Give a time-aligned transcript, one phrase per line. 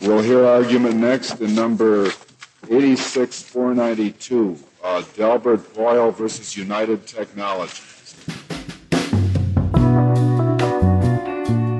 [0.00, 2.10] We'll hear argument next in number
[2.70, 8.14] 86492, uh, Delbert Boyle versus United Technologies.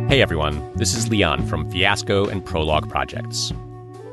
[0.08, 3.52] Hey everyone, this is Leon from Fiasco and Prologue Projects.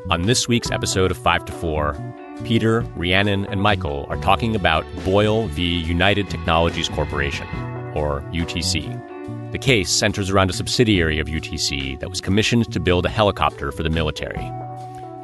[0.09, 2.13] On this week's episode of 5 to 4,
[2.43, 5.79] Peter, Rhiannon, and Michael are talking about Boyle v.
[5.79, 7.47] United Technologies Corporation,
[7.93, 9.10] or UTC.
[9.51, 13.73] The case centers around a subsidiary of UTC that was commissioned to build a helicopter
[13.73, 14.49] for the military.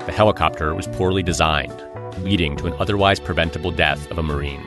[0.06, 1.82] The helicopter was poorly designed,
[2.20, 4.60] leading to an otherwise preventable death of a Marine.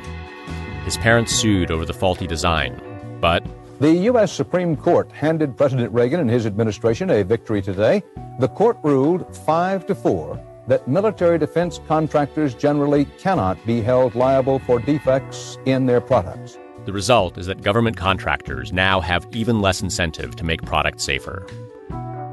[0.87, 2.81] His parents sued over the faulty design,
[3.20, 3.45] but
[3.81, 4.33] The U.S.
[4.33, 8.03] Supreme Court handed President Reagan and his administration a victory today.
[8.39, 14.59] The court ruled 5 to 4 that military defense contractors generally cannot be held liable
[14.61, 16.59] for defects in their products.
[16.87, 21.47] The result is that government contractors now have even less incentive to make products safer.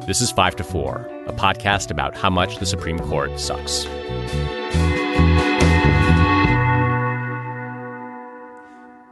[0.06, 3.86] This is 5 to 4, a podcast about how much the Supreme Court sucks.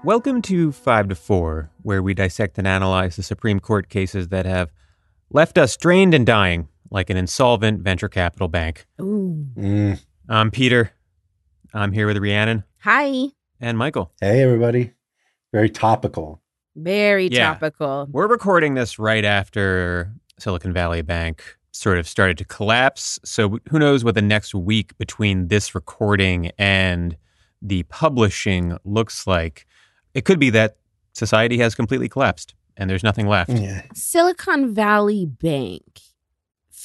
[0.06, 4.46] Welcome to 5 to 4, where we dissect and analyze the Supreme Court cases that
[4.46, 4.72] have
[5.32, 8.86] left us drained and dying like an insolvent venture capital bank.
[9.02, 9.48] Ooh.
[9.58, 10.00] Mm.
[10.30, 10.92] I'm Peter.
[11.74, 13.30] I'm here with Rhiannon Hi.
[13.60, 14.12] and Michael.
[14.22, 14.94] Hey, everybody.
[15.56, 16.42] Very topical.
[16.76, 17.54] Very Yeah.
[17.54, 18.10] topical.
[18.12, 23.22] We're recording this right after Silicon Valley Bank sort of started to collapse.
[23.24, 27.16] So who knows what the next week between this recording and
[27.62, 29.66] the publishing looks like.
[30.14, 30.76] It could be that
[31.14, 33.52] society has completely collapsed and there's nothing left.
[33.52, 33.84] Yeah.
[33.94, 36.02] Silicon Valley Bank.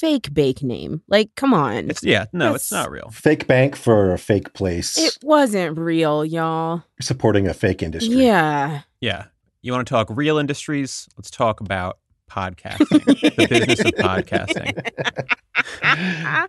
[0.01, 1.03] Fake bake name.
[1.07, 1.91] Like, come on.
[1.91, 3.11] It's yeah, no, it's not real.
[3.11, 4.97] Fake bank for a fake place.
[4.97, 6.81] it wasn't real, y'all.
[6.99, 8.15] supporting a fake industry.
[8.15, 8.81] Yeah.
[8.99, 9.25] Yeah.
[9.61, 11.07] You want to talk real industries?
[11.17, 12.87] Let's talk about podcasting,
[13.35, 14.73] the business of podcasting.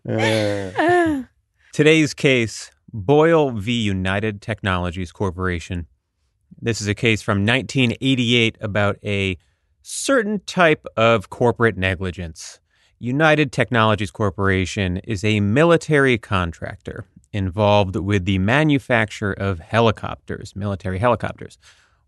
[0.09, 1.25] Uh,
[1.75, 3.73] Today's case Boyle v.
[3.73, 5.89] United Technologies Corporation.
[6.59, 9.37] This is a case from 1988 about a
[9.83, 12.61] certain type of corporate negligence.
[13.03, 21.59] United Technologies Corporation is a military contractor involved with the manufacture of helicopters, military helicopters.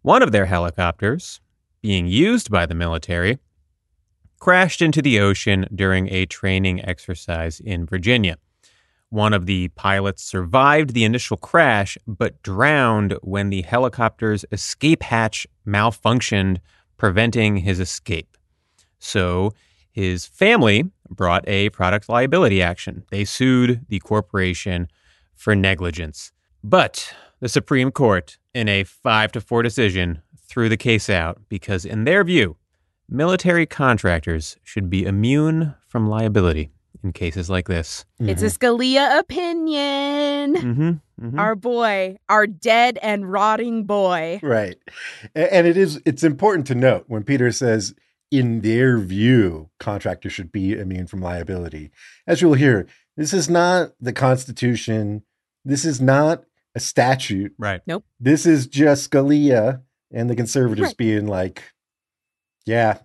[0.03, 1.41] One of their helicopters,
[1.82, 3.41] being used by the military,
[4.38, 8.37] crashed into the ocean during a training exercise in Virginia.
[9.09, 15.44] One of the pilots survived the initial crash, but drowned when the helicopter's escape hatch
[15.66, 16.59] malfunctioned,
[16.97, 18.37] preventing his escape.
[19.00, 19.55] So
[19.94, 23.05] his family brought a product liability action.
[23.12, 24.88] They sued the corporation
[25.37, 26.32] for negligence.
[26.65, 31.84] But the Supreme Court, in a 5 to 4 decision, threw the case out because,
[31.84, 32.56] in their view,
[33.09, 36.72] military contractors should be immune from liability
[37.05, 38.05] in cases like this.
[38.19, 41.00] It's a Scalia opinion.
[41.21, 41.38] Mm-hmm.
[41.38, 44.41] Our boy, our dead and rotting boy.
[44.43, 44.76] right.
[45.37, 47.94] And it is it's important to note when Peter says
[48.31, 51.91] in their view, contractors should be immune from liability.
[52.27, 52.87] As you'll hear,
[53.17, 55.23] this is not the Constitution.
[55.65, 57.53] This is not a statute.
[57.59, 57.81] Right.
[57.87, 58.05] Nope.
[58.19, 60.97] This is just Scalia and the conservatives Right.
[60.97, 61.62] being like,
[62.67, 62.99] yeah,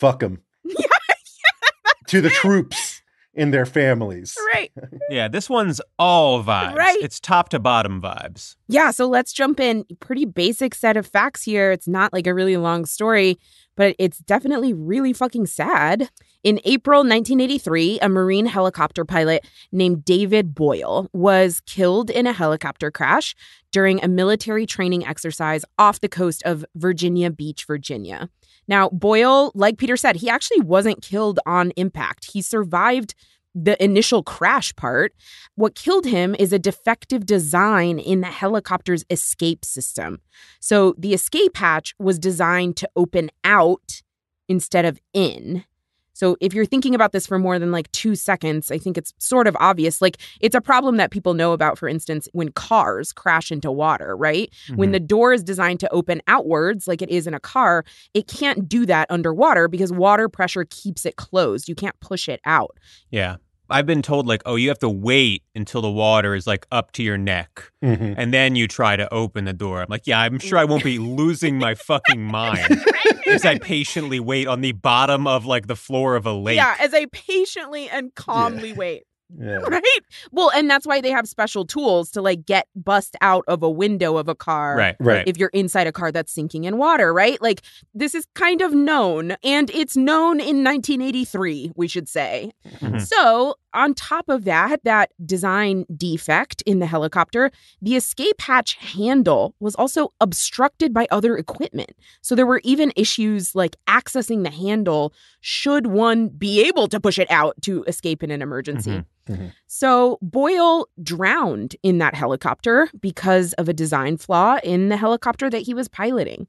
[0.00, 0.42] fuck them
[2.08, 3.02] to the troops
[3.34, 4.36] in their families.
[4.54, 4.72] right.
[5.08, 6.74] Yeah, this one's all vibes.
[6.74, 6.96] Right.
[7.00, 8.56] It's top to bottom vibes.
[8.66, 9.84] Yeah, so let's jump in.
[10.00, 11.70] Pretty basic set of facts here.
[11.70, 13.38] It's not like a really long story,
[13.76, 16.10] but it's definitely really fucking sad.
[16.42, 22.90] In April 1983, a Marine helicopter pilot named David Boyle was killed in a helicopter
[22.90, 23.34] crash
[23.72, 28.30] during a military training exercise off the coast of Virginia Beach, Virginia.
[28.68, 32.32] Now, Boyle, like Peter said, he actually wasn't killed on impact.
[32.32, 33.14] He survived
[33.56, 35.14] the initial crash part.
[35.54, 40.20] What killed him is a defective design in the helicopter's escape system.
[40.60, 44.02] So the escape hatch was designed to open out
[44.48, 45.64] instead of in.
[46.12, 49.12] So if you're thinking about this for more than like two seconds, I think it's
[49.18, 50.00] sort of obvious.
[50.00, 54.16] Like it's a problem that people know about, for instance, when cars crash into water,
[54.16, 54.50] right?
[54.74, 54.92] When mm-hmm.
[54.92, 58.66] the door is designed to open outwards, like it is in a car, it can't
[58.66, 61.68] do that underwater because water pressure keeps it closed.
[61.68, 62.78] You can't push it out.
[63.10, 63.36] Yeah.
[63.68, 66.92] I've been told like, oh, you have to wait until the water is like up
[66.92, 68.14] to your neck, Mhm.
[68.16, 69.80] and then you try to open the door.
[69.82, 72.80] I'm like, yeah, I'm sure I won't be losing my fucking mind
[73.26, 76.56] as I patiently wait on the bottom of like the floor of a lake.
[76.56, 79.02] Yeah, as I patiently and calmly wait.
[79.38, 79.56] Yeah.
[79.68, 79.82] right?
[80.30, 83.70] Well, and that's why they have special tools to like get bust out of a
[83.70, 84.76] window of a car.
[84.76, 85.16] Right, Right.
[85.16, 85.28] right.
[85.28, 87.40] If you're inside a car that's sinking in water, right?
[87.42, 87.62] Like
[87.94, 92.52] this is kind of known, and it's known in 1983, we should say.
[92.80, 93.00] Mhm.
[93.00, 97.50] So, on top of that, that design defect in the helicopter,
[97.80, 101.92] the escape hatch handle was also obstructed by other equipment.
[102.22, 107.18] So, there were even issues like accessing the handle should one be able to push
[107.18, 108.90] it out to escape in an emergency.
[108.90, 109.04] Mhm.
[109.28, 109.52] Mhm.
[109.66, 115.62] So, Boyle drowned in that helicopter because of a design flaw in the helicopter that
[115.62, 116.46] he was piloting.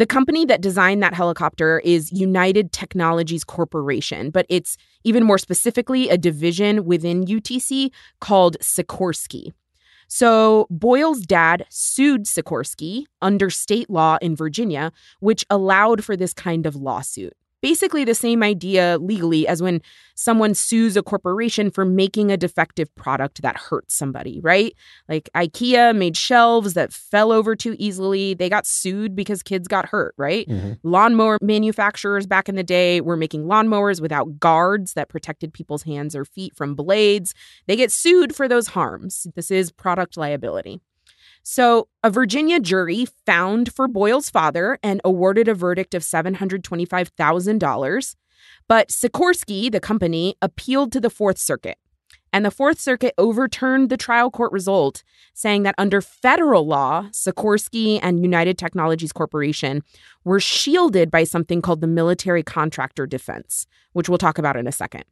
[0.00, 6.08] The company that designed that helicopter is United Technologies Corporation, but it's even more specifically
[6.08, 9.52] a division within UTC called Sikorsky.
[10.08, 16.64] So Boyle's dad sued Sikorsky under state law in Virginia, which allowed for this kind
[16.64, 17.34] of lawsuit.
[17.62, 19.82] Basically, the same idea legally as when
[20.14, 24.74] someone sues a corporation for making a defective product that hurts somebody, right?
[25.08, 28.34] Like IKEA made shelves that fell over too easily.
[28.34, 30.46] They got sued because kids got hurt, right?
[30.48, 30.78] Mhm.
[30.82, 36.14] Lawnmower manufacturers back in the day were making lawnmowers without guards that protected people's hands
[36.14, 37.34] or feet from blades.
[37.66, 39.26] They get sued for those harms.
[39.34, 40.80] This is product liability.
[41.42, 48.16] So, a Virginia jury found for Boyle's father and awarded a verdict of $725,000.
[48.68, 51.78] But Sikorsky, the company, appealed to the Fourth Circuit.
[52.32, 55.02] And the Fourth Circuit overturned the trial court result,
[55.34, 59.82] saying that under federal law, Sikorsky and United Technologies Corporation
[60.24, 64.72] were shielded by something called the military contractor defense, which we'll talk about in a
[64.72, 65.04] second.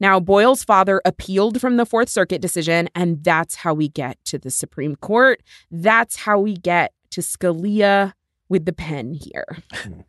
[0.00, 4.38] Now, Boyle's father appealed from the Fourth Circuit decision, and that's how we get to
[4.38, 5.42] the Supreme Court.
[5.70, 8.12] That's how we get to Scalia
[8.48, 9.58] with the pen here.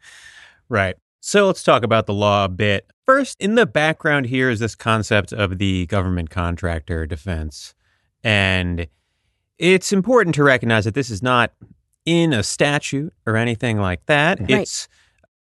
[0.70, 0.96] Right.
[1.20, 2.90] So let's talk about the law a bit.
[3.06, 7.74] First, in the background here is this concept of the government contractor defense.
[8.24, 8.88] And
[9.58, 11.52] it's important to recognize that this is not
[12.06, 14.40] in a statute or anything like that.
[14.40, 14.52] Right.
[14.52, 14.88] It's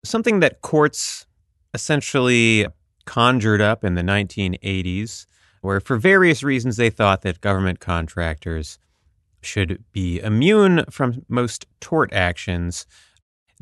[0.03, 1.25] something that courts
[1.73, 2.67] essentially
[3.07, 5.25] conjured up in the 1980s,
[5.61, 8.77] where for various reasons they thought that government contractors
[9.41, 12.85] should be immune from most tort actions.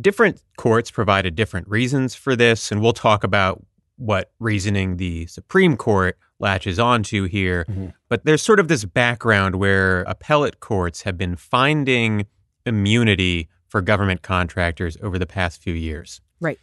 [0.02, 3.64] Different courts provided different reasons for this, and we'll talk about
[3.98, 7.66] what reasoning the Supreme Court latches onto here.
[7.70, 7.94] Mhm.
[8.10, 12.26] But there's sort of this background where appellate courts have been finding
[12.66, 16.20] immunity for government contractors over the past few years.
[16.42, 16.60] Right.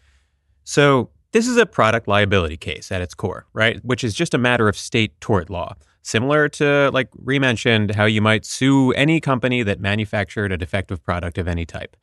[0.64, 3.84] So this is a product liability case at its core, right?
[3.84, 5.74] Which is just a matter of state tort law.
[6.02, 11.02] Similar to, like we mentioned, how you might sue any company that manufactured a defective
[11.02, 11.96] product of any type.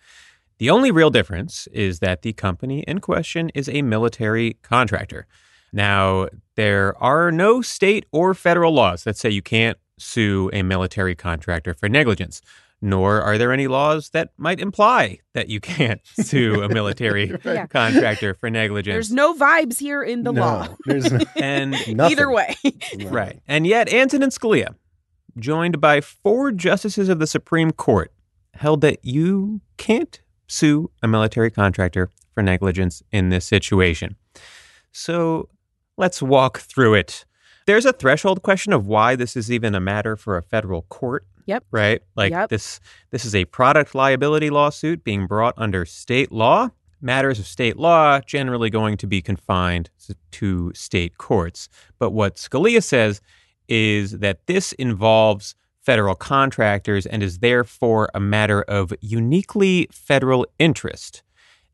[0.58, 5.28] The only real difference is that the company in question is a military contractor.
[5.72, 11.16] Now, there are no state or federal laws that say you can't sue a military
[11.16, 12.42] contractor for negligence,
[12.82, 17.68] nor are there any laws that might imply that you can't sue a military Yeah.
[17.68, 18.94] contractor for negligence.
[18.94, 20.68] There's no vibes here in the no, law.
[20.86, 22.00] There's no, and nothing.
[22.00, 22.56] Either way.
[23.06, 23.42] Right.
[23.48, 24.76] And yet, Antonin Scalia,
[25.38, 28.12] joined by four justices of the Supreme Court,
[28.56, 34.16] held that you can't sue a military contractor for negligence in this situation.
[34.92, 35.50] So
[35.98, 37.26] let's walk through it.
[37.68, 41.28] There's a threshold question of why this is even a matter for a federal court.
[41.50, 41.66] Yep.
[41.72, 42.02] Right?
[42.16, 42.50] Like Yep.
[42.50, 42.80] this
[43.12, 46.70] this is a product liability lawsuit being brought under state law.
[47.02, 49.90] Matters of state law generally going to be confined
[50.32, 51.70] to state courts.
[51.98, 53.22] But what Scalia says
[53.68, 61.24] is that this involves federal contractors and is therefore a matter of uniquely federal interest.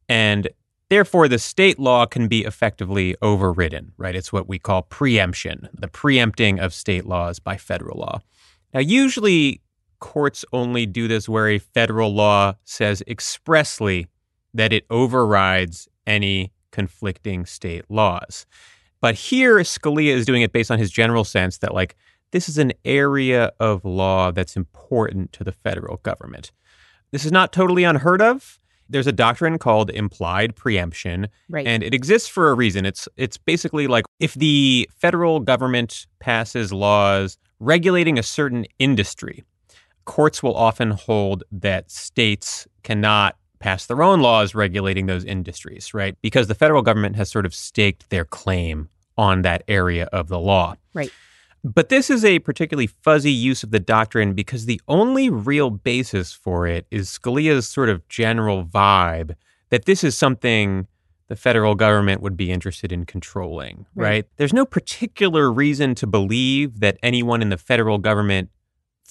[0.07, 0.47] And
[0.89, 4.15] therefore, the state law can be effectively overridden, right?
[4.15, 8.21] It's what we call preemption, the preempting of state laws by federal law.
[8.73, 9.61] Now, usually
[10.05, 14.05] courts only do this where a federal law says expressly
[14.53, 18.45] that it overrides any conflicting state laws.
[19.01, 21.95] But here, Scalia is doing it based on his general sense that, like,
[22.31, 26.51] this is an area of law that's important to the federal government.
[27.11, 28.59] This is not totally unheard of.
[28.87, 31.65] There's a doctrine called implied preemption, Right.
[31.65, 32.85] and it exists for a reason.
[32.85, 39.43] It's it's basically like if the federal government passes laws regulating a certain industry,
[40.05, 46.15] courts will often hold that states cannot pass their own laws regulating those industries, right?
[46.21, 50.39] Because the federal government has sort of staked their claim on that area of the
[50.39, 50.75] law.
[50.93, 51.11] Right.
[51.63, 56.31] But this is a particularly fuzzy use of the doctrine because the only real basis
[56.31, 59.35] for it is Scalia's sort of general vibe
[59.71, 60.87] that this is something
[61.27, 64.07] the federal government would be interested in controlling, right?
[64.07, 64.25] Right.
[64.37, 68.51] There's no particular reason to believe that anyone in the federal government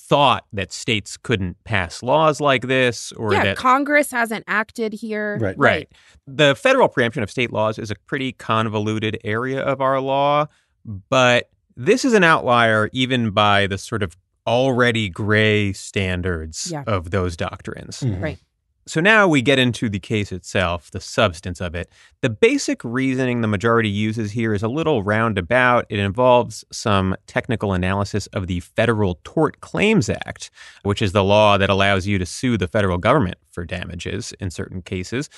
[0.07, 5.39] thought that states couldn't pass laws like this or yeah, that Congress hasn't acted here.
[5.41, 5.57] Right.
[5.59, 5.89] Right.
[6.27, 10.47] The federal preemption of state laws is a pretty convoluted area of our law,
[10.85, 14.15] but this is an outlier even by the sort of
[14.47, 16.85] already gray standards Yeah.
[16.87, 18.01] of those doctrines.
[18.01, 18.21] Mhm.
[18.23, 18.39] Right.
[18.87, 21.91] So now we get into the case itself, the substance of it.
[22.21, 25.87] The basic reasoning the majority uses here is a little roundabout.
[25.89, 30.51] It involves some technical analysis of the Federal Tort Claims Act,
[30.83, 34.51] which is the law that allows you to sue the federal government for damages in
[34.51, 35.31] certain cases.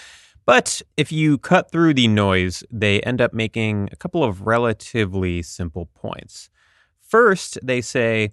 [0.44, 5.42] But if you cut through the noise, they end up making a couple of relatively
[5.42, 6.50] simple points.
[7.00, 8.32] First, they say,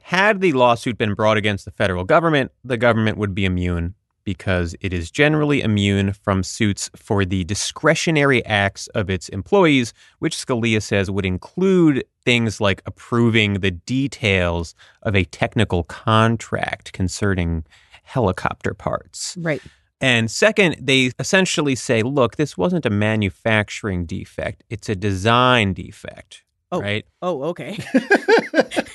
[0.00, 3.94] had the lawsuit been brought against the federal government, the government would be immune
[4.28, 10.36] because it is generally immune from suits for the discretionary acts of its employees, which
[10.36, 17.64] Scalia says would include things like approving the details of a technical contract concerning
[18.02, 19.34] helicopter parts.
[19.40, 19.62] Right.
[19.98, 26.42] And second, they essentially say, look, this wasn't a manufacturing defect, it's a design defect.
[26.70, 26.80] Oh.
[26.80, 27.06] Right?
[27.22, 27.78] Oh, okay.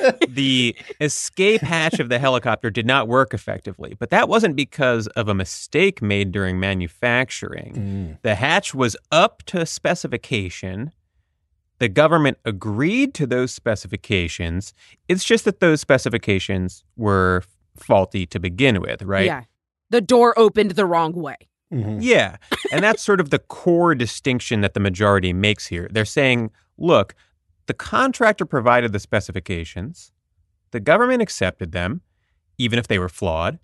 [0.28, 5.28] the escape hatch of the helicopter did not work effectively, but that wasn't because of
[5.28, 7.74] a mistake made during manufacturing.
[7.74, 8.22] Mm.
[8.22, 10.92] The hatch was up to specification.
[11.80, 14.74] The government agreed to those specifications.
[15.08, 17.44] It's just that those specifications were
[17.76, 19.26] faulty to begin with, right?
[19.26, 19.44] Yeah.
[19.90, 21.38] The door opened the wrong way.
[21.74, 21.98] Mhm.
[22.02, 22.38] Yeah.
[22.72, 25.88] And that's sort of the core distinction that the majority makes here.
[25.92, 27.16] They're saying, look,
[27.66, 30.12] the contractor provided the specifications,
[30.72, 32.02] the government accepted them,
[32.58, 33.60] even if they were flawed.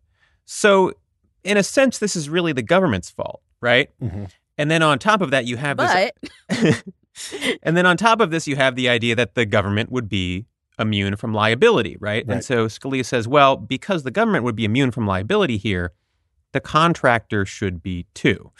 [0.45, 0.93] So,
[1.43, 3.89] in a sense, this is really the government's fault, right?
[4.01, 4.29] Mhm.
[4.57, 6.11] And then on top of that, you have this.
[6.49, 6.83] But
[7.63, 10.45] and then on top of this, you have the idea that the government would be
[10.77, 12.25] immune from liability, right?
[12.27, 12.35] Right.
[12.35, 15.93] And so Scalia says, well, because the government would be immune from liability here,
[16.51, 18.51] the contractor should be too.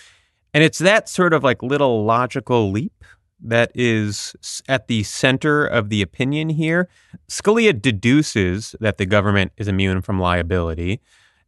[0.54, 3.04] And it's that sort of like little logical leap
[3.42, 6.90] that is at the center of the opinion here.
[7.30, 11.02] Scalia deduces that the government is immune from liability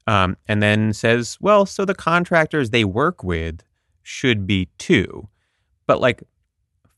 [0.07, 3.63] um, and then says, well, so the contractors they work with
[4.03, 5.27] should be too.
[5.87, 6.23] But like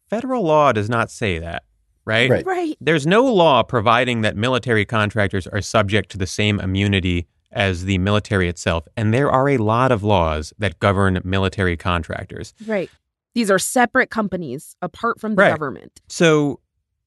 [0.10, 1.64] federal law does not say that,
[2.06, 2.30] right?
[2.30, 2.46] Right.
[2.46, 2.78] right.
[2.80, 7.98] There's no law providing that military contractors are subject to the same immunity as the
[8.00, 8.88] military itself.
[8.98, 12.54] And there are a lot of laws that govern military contractors.
[12.66, 12.90] Right.
[13.36, 15.50] These are separate companies apart from the Right.
[15.50, 16.02] government.
[16.08, 16.60] So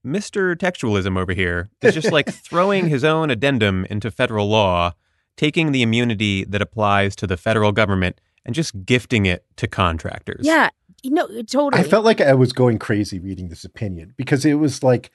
[0.04, 0.54] Mr.
[0.56, 4.92] Textualism over here is just like throwing his own addendum into federal law,
[5.36, 10.46] taking the immunity that applies to the federal government and just gifting it to contractors.
[10.46, 10.70] Yeah.
[11.02, 11.80] You know, totally.
[11.80, 15.10] I felt like I was going crazy reading this opinion because it was like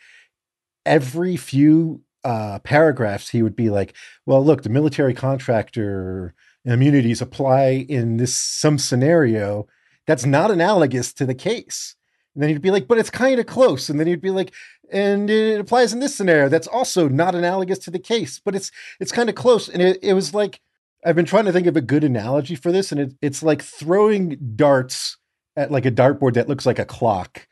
[0.86, 3.94] every few uh, paragraphs he would be like,
[4.26, 9.68] "Well, look, the military contractor immunities apply in this some scenario
[10.08, 11.96] that's not analogous to the case."
[12.34, 14.54] And then he'd be like, "But it's kind of close." And then he'd be like,
[14.92, 18.72] "And it applies in this scenario that's also not analogous to the case, but it's
[19.00, 20.62] it's kind of close." And it, it was like
[21.06, 23.62] I've been trying to think of a good analogy for this, and it, it's like
[23.62, 25.18] throwing darts
[25.56, 27.48] at like a dartboard that looks like a clock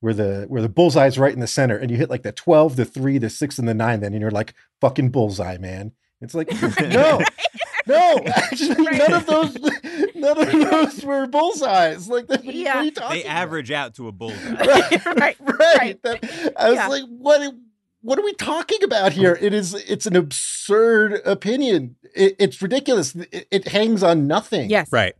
[0.00, 2.76] where the where the bullseye's right in the center and you hit like the 12
[2.76, 6.34] the 3 the 6 and the 9 then and you're like fucking bullseye man it's
[6.34, 7.20] like no
[7.90, 9.56] no actually none of those
[10.14, 12.90] none of those were bullseyes like what are you Yeah.
[12.90, 13.36] talking They about?
[13.36, 14.52] average out to a bullseye.
[14.54, 15.38] right Right, right,
[15.78, 16.02] right.
[16.02, 16.88] That- i was Yeah.
[16.88, 17.54] like what
[18.02, 23.14] what are we talking about here it is it's an absurd opinion it, it's ridiculous
[23.14, 24.90] it, it hangs on nothing yes.
[24.92, 25.14] Right.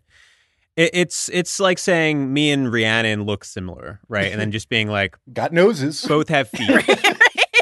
[0.77, 4.31] It, it's it's like saying me and Rhiannon look similar, right?
[4.33, 6.71] And then just being like, got noses both have feet,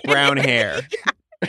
[0.04, 0.82] brown hair,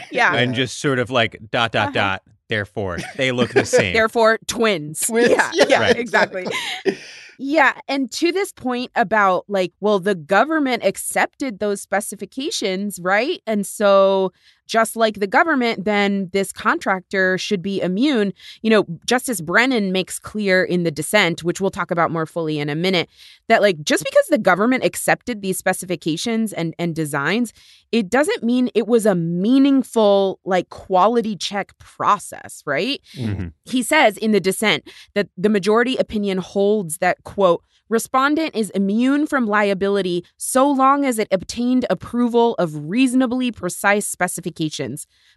[0.10, 0.34] Yeah.
[0.36, 1.92] and just sort of like dot dot Uh-huh.
[1.92, 2.24] dot.
[2.50, 3.94] Therefore, they look the same.
[3.94, 5.01] Therefore, twins.
[5.01, 5.98] Twins, Yeah, yeah, yeah, Right.
[5.98, 6.48] exactly.
[7.41, 7.72] Yeah.
[7.88, 13.41] And to this point about like, well, the government accepted those specifications, right?
[13.48, 14.34] And so,
[14.70, 18.32] just like the government, then this contractor should be immune.
[18.62, 22.60] You know, Justice Brennan makes clear in the dissent, which we'll talk about more fully
[22.60, 23.10] in a minute,
[23.50, 27.52] that like just because the government accepted these specifications and, and designs,
[27.92, 33.02] it doesn't mean it was a meaningful, like, quality check process, right?
[33.16, 33.54] Mhm.
[33.66, 39.26] He says in the dissent that the majority opinion holds that, quote, respondent is immune
[39.26, 44.59] from liability so long as it obtained approval of reasonably precise specifications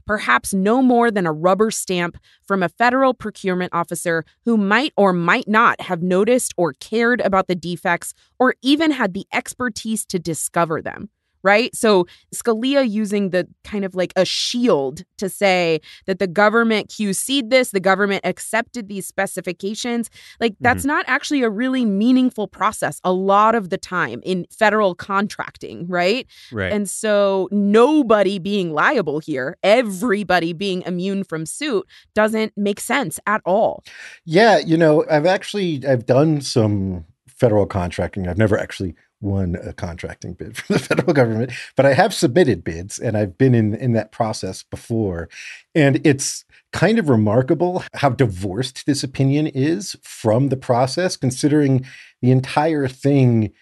[0.06, 5.12] perhaps no more than a rubber stamp from a federal procurement officer who might or
[5.12, 10.18] might not have noticed or cared about the defects or even had the expertise to
[10.18, 11.08] discover them
[11.42, 11.74] right?
[11.74, 17.50] So Scalia using the kind of like a shield to say that the government QC'd
[17.50, 20.10] this, the government accepted these specifications.
[20.40, 20.88] Like that's mm-hmm.
[20.88, 26.26] not actually a really meaningful process a lot of the time in federal contracting, right?
[26.50, 26.72] Right.
[26.72, 33.40] And so nobody being liable here, everybody being immune from suit doesn't make sense at
[33.44, 33.84] all.
[34.24, 38.28] Yeah, you know, I've actually I've done some federal contracting.
[38.28, 42.64] I've never actually won a contracting bid from the federal government, but I have submitted
[42.64, 45.28] bids and I've been in in that process before.
[45.74, 51.86] And it's kind of remarkable how divorced this opinion is from the process considering
[52.20, 53.52] the entire thing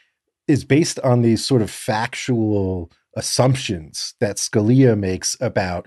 [0.48, 5.86] is based on these sort of factual assumptions that Scalia makes about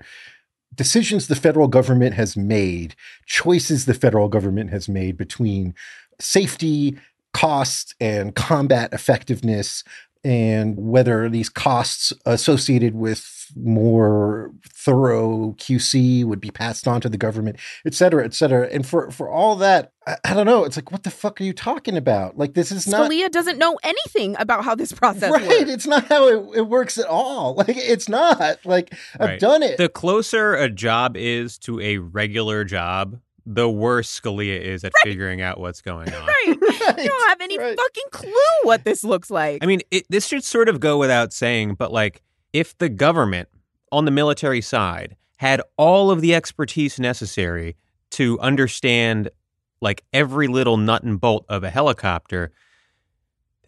[0.74, 2.94] decisions the federal government has made,
[3.26, 5.74] choices the federal government has made between
[6.20, 6.98] safety
[7.34, 9.84] cost and combat effectiveness
[10.24, 17.18] and whether these costs associated with more thorough QC would be passed on to the
[17.18, 18.66] government, et cetera, et cetera.
[18.72, 20.64] And for, for all that, I, I don't know.
[20.64, 22.38] It's like, what the fuck are you talking about?
[22.38, 23.10] Like, this is not.
[23.10, 25.44] Scalia doesn't know anything about how this process works.
[25.46, 25.70] right, works.
[25.70, 27.54] It's not how it, it, works at all.
[27.64, 28.64] Like, it's not.
[28.64, 29.40] Like, I've right.
[29.40, 29.76] done it.
[29.76, 35.10] The closer a job is to a regular job, the worse Scalia is at right.
[35.10, 36.26] figuring out what's going on.
[36.26, 36.46] Right.
[36.60, 36.98] right.
[36.98, 37.76] You don't have any right.
[37.76, 38.32] fucking clue
[38.62, 39.62] what this looks like.
[39.62, 42.22] I mean, it, this should sort of go without saying, but like,
[42.52, 43.48] if the government
[43.90, 47.76] on the military side had all of the expertise necessary
[48.12, 49.28] to understand
[49.80, 52.52] like every little nut and bolt of a helicopter,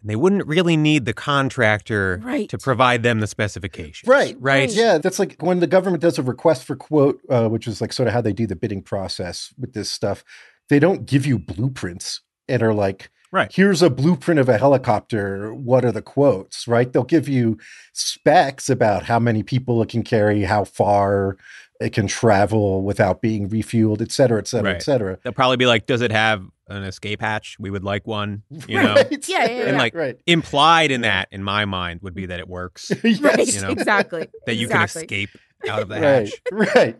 [0.09, 2.49] they wouldn't really need the contractor right.
[2.49, 4.07] to provide them the specifications.
[4.07, 4.35] Right.
[4.39, 4.71] Right.
[4.71, 4.97] Yeah.
[4.97, 8.07] That's like when the government does a request for quote, uh, which is like sort
[8.07, 10.23] of how they do the bidding process with this stuff.
[10.69, 13.51] They don't give you blueprints and are like, right.
[13.53, 15.53] here's a blueprint of a helicopter.
[15.53, 16.67] What are the quotes?
[16.67, 16.91] Right.
[16.91, 17.57] They'll give you
[17.93, 21.37] specs about how many people it can carry, how far,
[21.79, 24.75] it can travel without being refueled, et cetera, et cetera, right.
[24.77, 25.19] et cetera.
[25.23, 27.57] They'll probably be like, does it have an escape hatch?
[27.59, 28.95] We would like one, you know?
[28.95, 29.27] Right.
[29.27, 30.19] Yeah, yeah, yeah, And like right.
[30.25, 32.91] implied in that, in my mind, would be that it works.
[33.03, 33.19] yes.
[33.21, 33.71] Right, you know?
[33.71, 34.27] exactly.
[34.45, 35.07] That you exactly.
[35.07, 35.29] can escape
[35.69, 36.75] out of the right, hatch.
[36.75, 36.97] Right.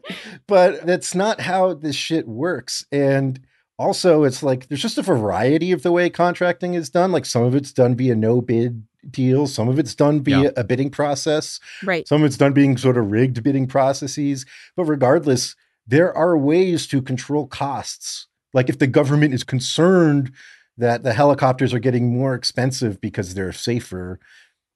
[0.47, 2.85] But that's not how this shit works.
[2.91, 3.39] And
[3.77, 7.11] also it's like there's just a variety of the way contracting is done.
[7.11, 9.53] Like some of it's done via no bid deals.
[9.53, 10.49] Some of it's done via yeah.
[10.57, 11.59] a bidding process.
[11.83, 12.07] Right.
[12.07, 14.45] Some of it's done being sort of rigged bidding processes.
[14.75, 18.26] But regardless, there are ways to control costs.
[18.53, 20.31] Like if the government is concerned
[20.77, 24.19] that the helicopters are getting more expensive because they're safer,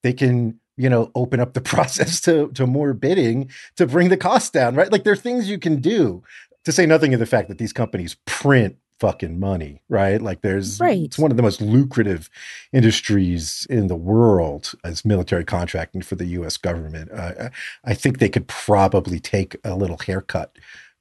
[0.03, 4.17] they can, you know, open up the process to, to more bidding to bring the
[4.17, 4.91] cost down, right?
[4.91, 6.23] Like there are things you can do.
[6.65, 10.21] To say nothing of the fact that these companies print fucking money, right?
[10.21, 11.01] Like there's right.
[11.01, 12.29] it's one of the most lucrative
[12.71, 17.09] industries in the world as military contracting for the US government.
[17.11, 17.49] Uh,
[17.83, 20.55] I think they could probably take a little haircut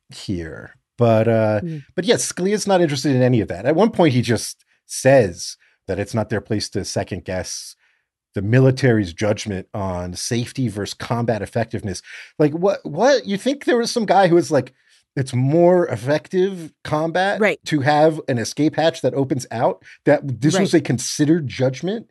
[0.09, 0.77] here.
[1.01, 1.83] But uh mm.
[1.97, 3.65] but yes, Scalia's not interested in any of that.
[3.65, 5.57] At one point he just says
[5.89, 7.75] that it's not their place to second guess
[8.35, 12.03] the military's judgment on safety versus combat effectiveness.
[12.39, 14.75] Like what what you think there was some guy who was like
[15.17, 17.59] it's more effective combat right.
[17.65, 19.83] to have an escape hatch that opens out.
[20.05, 20.61] That this right.
[20.61, 22.09] was a considered judgment.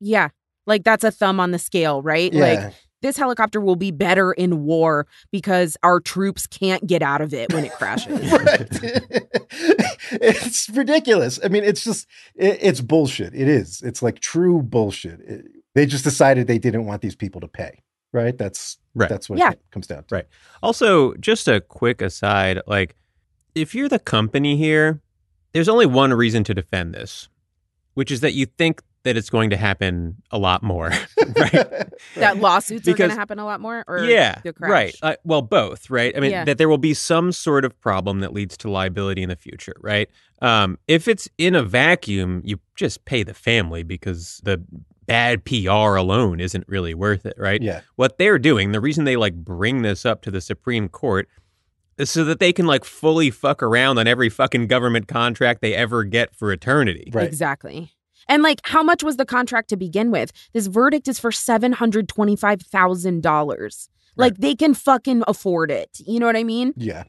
[0.00, 0.28] Yeah.
[0.64, 2.32] Like that's a thumb on the scale, right?
[2.32, 2.40] Yeah.
[2.40, 7.32] Like this helicopter will be better in war because our troops can't get out of
[7.32, 8.18] it when it crashes.
[10.12, 11.38] it's ridiculous.
[11.44, 13.34] I mean, it's just, it, it's bullshit.
[13.34, 13.82] It is.
[13.82, 15.20] It's like true bullshit.
[15.20, 17.82] It, they just decided they didn't want these people to pay
[18.12, 18.36] right?
[18.38, 19.08] That's right.
[19.08, 19.52] That's what yeah.
[19.52, 20.14] it comes down to.
[20.14, 20.26] Right.
[20.62, 22.96] Also, just a quick aside, like
[23.54, 25.00] if you're the company here,
[25.52, 27.28] there's only one reason to defend this,
[27.94, 30.90] which is that you think that it's going to happen a lot more,
[31.36, 31.88] right?
[32.14, 34.94] that lawsuits because, are going to happen a lot more, or yeah, right.
[35.00, 36.14] Uh, well, both, right?
[36.14, 36.44] I mean, yeah.
[36.44, 39.74] that there will be some sort of problem that leads to liability in the future,
[39.80, 40.10] right?
[40.42, 44.62] Um, if it's in a vacuum, you just pay the family because the
[45.06, 47.62] bad PR alone isn't really worth it, right?
[47.62, 47.80] Yeah.
[47.96, 51.28] What they're doing, the reason they like bring this up to the Supreme Court
[51.96, 55.74] is so that they can like fully fuck around on every fucking government contract they
[55.74, 57.10] ever get for eternity.
[57.12, 57.26] Right.
[57.26, 57.92] Exactly.
[58.28, 60.32] And like, how much was the contract to begin with?
[60.52, 63.88] This verdict is for $725,000.
[64.16, 66.00] Like, they can fucking afford it.
[66.04, 66.74] You know what I mean?
[66.76, 67.04] Yeah.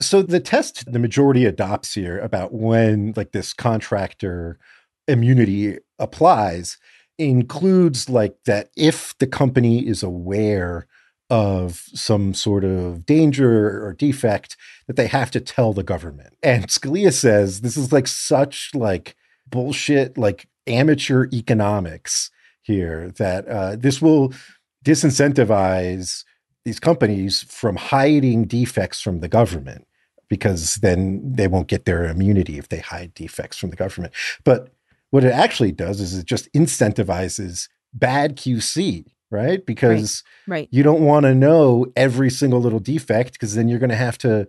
[0.00, 4.58] So the test the majority adopts here about when like this contractor
[5.06, 6.78] immunity applies
[7.18, 10.88] includes like that if the company is aware
[11.30, 16.36] of some sort of danger or defect that they have to tell the government.
[16.42, 19.14] And Scalia says this is like such like
[19.52, 22.30] bullshit, like amateur economics
[22.62, 24.32] here that uh, this will
[24.84, 26.24] disincentivize
[26.64, 29.86] these companies from hiding defects from the government
[30.28, 34.12] because then they won't get their immunity if they hide defects from the government.
[34.44, 34.72] But
[35.10, 39.64] what it actually does is it just incentivizes bad QC, right?
[39.64, 40.68] Because Right.
[40.70, 44.18] you don't want to know every single little defect because then you're going to have
[44.18, 44.48] to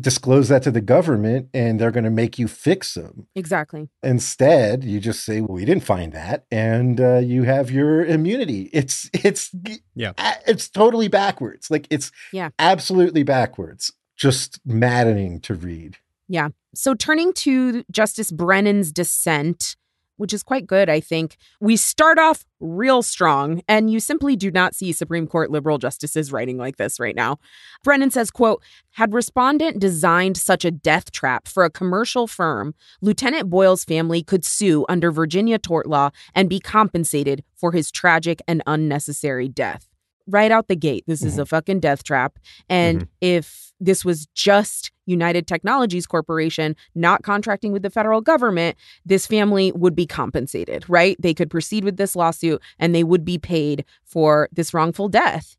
[0.00, 3.26] disclose that to the government and they're going to make you fix them.
[3.34, 3.88] Exactly.
[4.02, 8.70] Instead, you just say, "Well, we didn't find that," and uh, you have your immunity.
[8.72, 9.50] It's it's
[9.94, 10.12] Yeah.
[10.46, 11.70] it's totally backwards.
[11.70, 12.50] Like it's Yeah.
[12.58, 13.92] absolutely backwards.
[14.16, 15.96] Just maddening to read.
[16.28, 16.48] Yeah.
[16.74, 19.76] So, turning to Justice Brennan's dissent,
[20.20, 24.50] which is quite good, I think, we start off real strong, and you simply do
[24.50, 27.38] not see Supreme Court liberal justices writing like this right now.
[27.82, 33.48] Brennan says, quote, had respondent designed such a death trap for a commercial firm, Lieutenant
[33.48, 38.62] Boyle's family could sue under Virginia tort law and be compensated for his tragic and
[38.66, 39.88] unnecessary death.
[40.26, 41.42] Right out the gate, this is mm-hmm.
[41.42, 42.38] a fucking death trap.
[42.68, 43.08] And mm-hmm.
[43.22, 49.72] if this was just United Technologies Corporation not contracting with the federal government, this family
[49.72, 51.16] would be compensated, right?
[51.20, 55.56] They could proceed with this lawsuit and they would be paid for this wrongful death.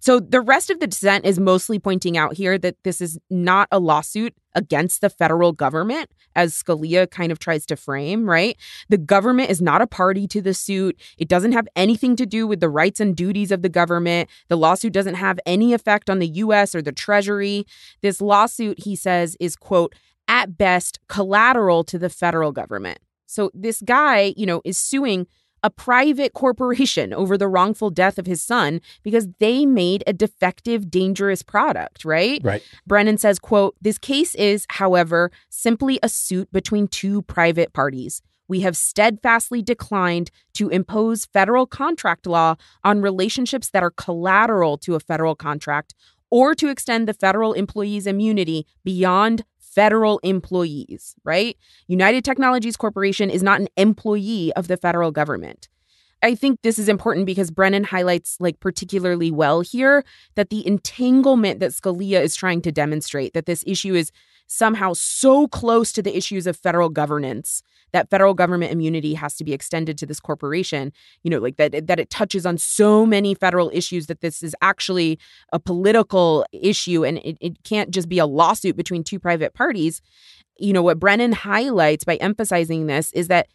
[0.00, 3.68] So the rest of the dissent is mostly pointing out here that this is not
[3.70, 8.56] a lawsuit against the federal government, as Scalia kind of tries to frame, right?
[8.88, 11.00] The government is not a party to the suit.
[11.18, 14.28] It doesn't have anything to do with the rights and duties of the government.
[14.48, 17.66] The lawsuit doesn't have any effect on the US or the Treasury.
[18.00, 19.94] This lawsuit, he says, is, quote,
[20.26, 22.98] at best collateral to the federal government.
[23.26, 25.26] So this guy, you know, is suing
[25.62, 30.90] a private corporation over the wrongful death of his son because they made a defective
[30.90, 32.62] dangerous product right Right.
[32.86, 38.60] brennan says quote this case is however simply a suit between two private parties we
[38.62, 45.00] have steadfastly declined to impose federal contract law on relationships that are collateral to a
[45.00, 45.94] federal contract
[46.32, 51.56] or to extend the federal employee's immunity beyond federal employees, right?
[51.86, 55.68] United Technologies Corporation is not an employee of the federal government.
[56.22, 60.04] I think this is important because Brennan highlights, like, particularly well here
[60.34, 64.12] that the entanglement that Scalia is trying to demonstrate, that this issue is
[64.50, 69.44] somehow so close to the issues of federal governance that federal government immunity has to
[69.44, 70.92] be extended to this corporation.
[71.22, 74.56] You know like that that it touches on so many federal issues that this is
[74.60, 75.20] actually
[75.52, 80.02] a political issue and it, it can't just be a lawsuit between two private parties.
[80.58, 83.46] You know what brennan highlights by emphasizing this is that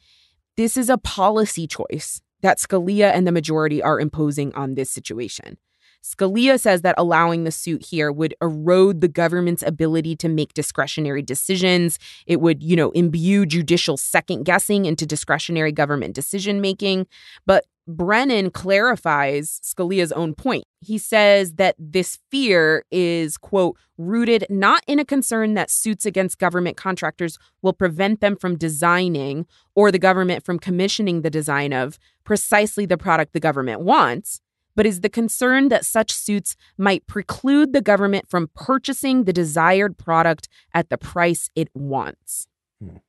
[0.55, 5.57] this is a policy choice that scalia and the majority are imposing on this situation
[6.05, 11.23] Scalia says that allowing the suit here would erode the government's ability to make discretionary
[11.23, 11.97] decisions.
[12.27, 17.07] It would, you know, imbue judicial second guessing into discretionary government decision making.
[17.47, 20.65] But Brennan clarifies Scalia's own point.
[20.79, 26.37] He says that this fear is, quote, rooted not in a concern that suits against
[26.37, 31.97] government contractors will prevent them from designing or the government from commissioning the design of
[32.23, 34.41] precisely the product the government wants
[34.75, 39.97] but is the concern that such suits might preclude the government from purchasing the desired
[39.97, 42.47] product at the price it wants.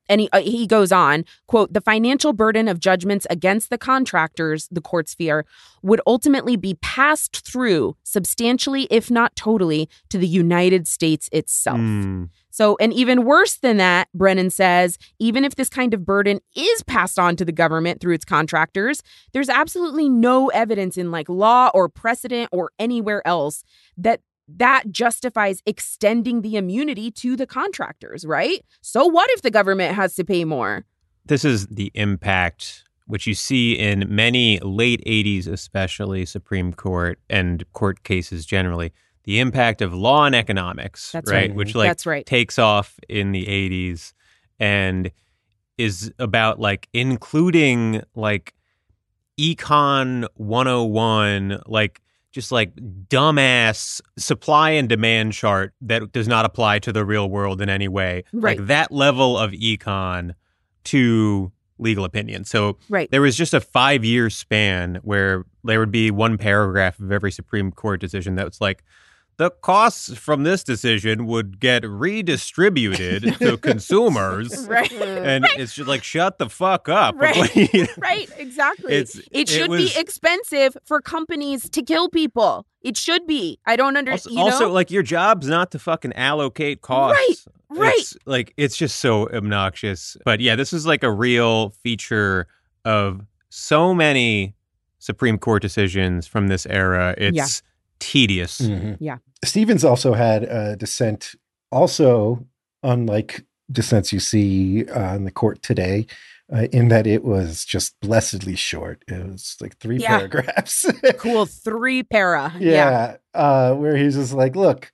[0.09, 4.69] And he, uh, he goes on, quote, the financial burden of judgments against the contractors,
[4.71, 5.45] the courts fear,
[5.83, 11.79] would ultimately be passed through substantially, if not totally, to the United States itself.
[11.79, 12.29] Mm.
[12.57, 16.83] So, and even worse than that, Brennan says, even if this kind of burden is
[16.85, 19.03] passed on to the government through its contractors,
[19.35, 23.63] there's absolutely no evidence in like law or precedent or anywhere else
[23.99, 28.65] that that justifies extending the immunity to the contractors, right?
[28.81, 30.87] So what if the government has to pay more?
[31.27, 37.71] This is the impact which you see in many late 80s, especially Supreme Court and
[37.75, 38.95] court cases generally.
[39.27, 41.49] The impact of law and economics, That's right?
[41.51, 41.55] right.
[41.55, 42.25] Which like That's right.
[42.25, 44.13] takes off in the 80s
[44.59, 45.11] and
[45.77, 48.55] is about like including like
[49.39, 52.01] econ 101 like
[52.33, 52.75] just like
[53.09, 57.89] dumbass supply and demand chart that does not apply to the real world in any
[57.89, 58.59] way Right.
[58.59, 60.35] like that level of econ
[60.85, 63.11] to legal opinion so Right.
[63.11, 67.31] there was just a five year span where there would be one paragraph of every
[67.33, 68.85] Supreme Court decision that was like,
[69.39, 74.67] the costs from this decision would get redistributed to consumers.
[74.77, 74.91] Right.
[74.93, 77.15] And it's just like, shut the fuck up.
[77.21, 77.89] Right.
[77.99, 78.93] Right, exactly.
[78.93, 82.67] It's- it it should was- be expensive for companies to kill people.
[82.83, 83.59] It should be.
[83.67, 84.39] I don't understand.
[84.39, 84.73] Also, know?
[84.73, 87.47] like your job's not to fucking allocate costs.
[87.69, 87.95] right.
[87.99, 90.17] It's, like it's just so obnoxious.
[90.25, 92.47] But yeah, this is like a real feature
[92.85, 94.55] of so many
[94.99, 97.15] Supreme Court decisions from this era.
[97.19, 97.63] It's
[97.99, 98.61] tedious.
[98.61, 98.97] Mhm.
[99.01, 99.19] Yeah.
[99.45, 101.35] Stevens also had a dissent,
[101.73, 102.45] also
[102.83, 106.07] unlike dissents you see uh, in the court today,
[106.53, 109.03] uh, in that it was just blessedly short.
[109.09, 110.19] It was like three Yeah.
[110.19, 110.87] paragraphs.
[111.19, 112.53] cool three para.
[112.59, 114.93] yeah, Uh, where he's just like, look,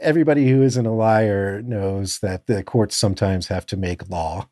[0.00, 4.48] everybody who isn't a liar knows that the courts sometimes have to make law,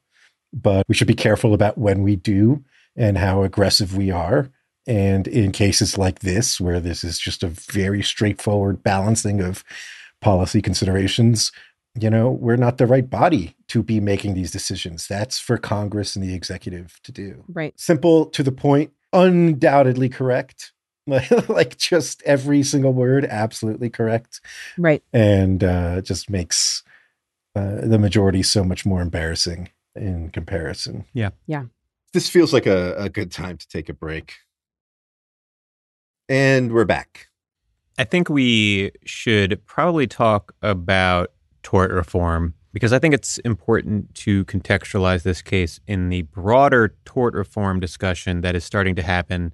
[0.52, 2.62] but we should be careful about when we do
[2.96, 4.48] and how aggressive we are.
[4.86, 9.64] And in cases like this, where this is just a very straightforward balancing of
[10.20, 11.52] policy considerations,
[11.98, 15.06] you know, we're not the right body to be making these decisions.
[15.06, 17.72] That's for Congress and the executive to do Right.
[17.78, 20.72] simple to the point, undoubtedly correct.
[21.06, 24.40] Like, like just every single word, absolutely correct,
[24.78, 25.02] Right.
[25.12, 26.82] and uh, just makes
[27.54, 31.04] uh, the majority so much more embarrassing in comparison.
[31.12, 31.30] Yeah.
[31.46, 31.64] Yeah.
[32.12, 34.34] This feels like a, a good time to take a break.
[36.28, 37.28] And we're back.
[37.98, 41.32] I think we should probably talk about
[41.62, 47.34] tort reform because I think it's important to contextualize this case in the broader tort
[47.34, 49.52] reform discussion that is starting to happen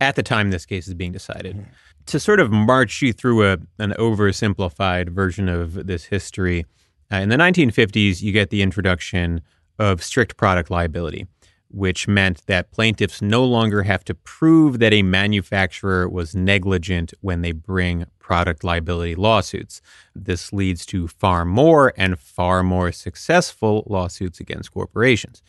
[0.00, 1.66] at the time this case is being decided.
[2.06, 6.66] To sort of march you through a, an oversimplified version of this history,
[7.10, 9.40] uh, in the 1950s, you get the introduction
[9.78, 11.26] of strict product liability
[11.72, 17.40] which meant that plaintiffs no longer have to prove that a manufacturer was negligent when
[17.40, 19.80] they bring product liability lawsuits.
[20.14, 25.42] This leads to far more and far more successful lawsuits against corporations.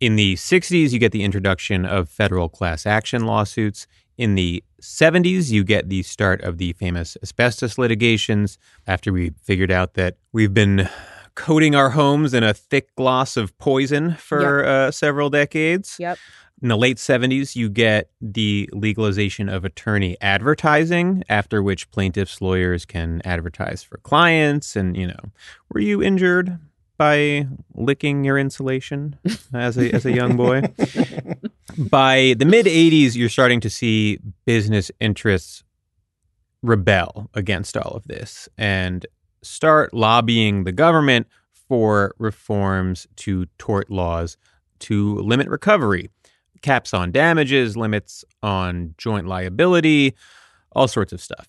[0.00, 3.86] In the 60s, you get the introduction of federal class action lawsuits.
[4.18, 9.70] In the 70s, you get the start of the famous asbestos litigations after we figured
[9.70, 10.88] out that we've been
[11.34, 15.96] coating our homes in a thick gloss of poison for uh, several decades.
[15.98, 16.18] Yep.
[16.62, 22.84] In the late 70s, you get the legalization of attorney advertising, after which plaintiffs' lawyers
[22.84, 24.76] can advertise for clients.
[24.76, 25.32] And, you know,
[25.70, 26.58] were you injured
[26.96, 29.18] by licking your insulation
[29.52, 30.62] as a, as a young boy?
[31.78, 35.64] by the mid 80s, you're starting to see business interests
[36.62, 39.06] rebel against all of this and
[39.44, 41.26] start lobbying the government
[41.68, 44.36] for reforms to tort laws
[44.80, 46.10] to limit recovery,
[46.62, 50.14] caps on damages, limits on joint liability,
[50.72, 51.48] all sorts of stuff.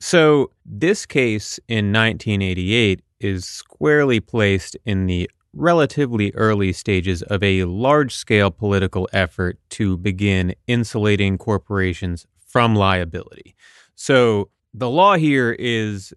[0.00, 7.64] So, this case in 1988 is squarely placed in the relatively early stages of a
[7.64, 13.54] large scale political effort to begin insulating corporations from liability.
[13.94, 16.12] So, the law here is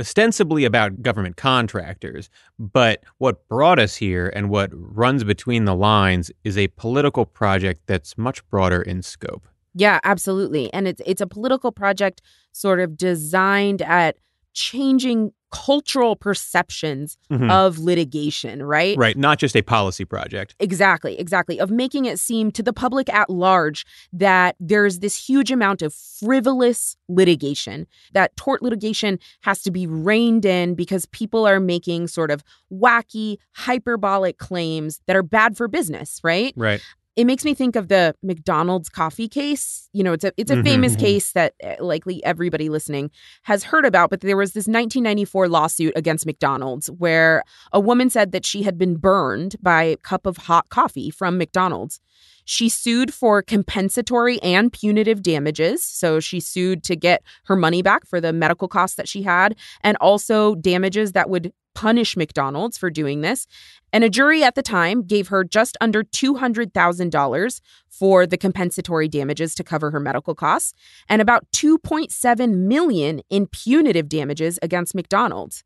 [0.00, 6.30] ostensibly about government contractors, but what brought us here and what runs between the lines
[6.42, 9.46] is a political project that's much broader in scope.
[9.74, 10.72] Yeah, absolutely.
[10.72, 14.16] And it's it's a political project sort of designed at
[14.52, 17.50] changing cultural perceptions Mhm.
[17.50, 18.96] of litigation, right?
[18.96, 20.54] Right, not just a policy project.
[20.60, 21.58] Exactly, exactly.
[21.58, 25.92] Of making it seem to the public at large that there's this huge amount of
[25.92, 32.30] frivolous litigation, that tort litigation has to be reined in because people are making sort
[32.30, 36.52] of wacky, hyperbolic claims that are bad for business, right?
[36.56, 36.80] Right.
[37.16, 39.88] It makes me think of the McDonald's coffee case.
[39.92, 40.64] You know, it's a it's a Mhm.
[40.64, 43.10] famous case that uh, likely everybody listening
[43.42, 47.42] has heard about, but there was this 1994 lawsuit against McDonald's where
[47.72, 51.36] a woman said that she had been burned by a cup of hot coffee from
[51.36, 52.00] McDonald's.
[52.44, 55.82] She sued for compensatory and punitive damages.
[55.84, 59.56] So she sued to get her money back for the medical costs that she had
[59.82, 63.46] and also damages that would punish McDonald's for doing this.
[63.92, 69.54] And a jury at the time gave her just under $200,000 for the compensatory damages
[69.56, 70.74] to cover her medical costs
[71.08, 75.64] and about 2.7 million in punitive damages against McDonald's.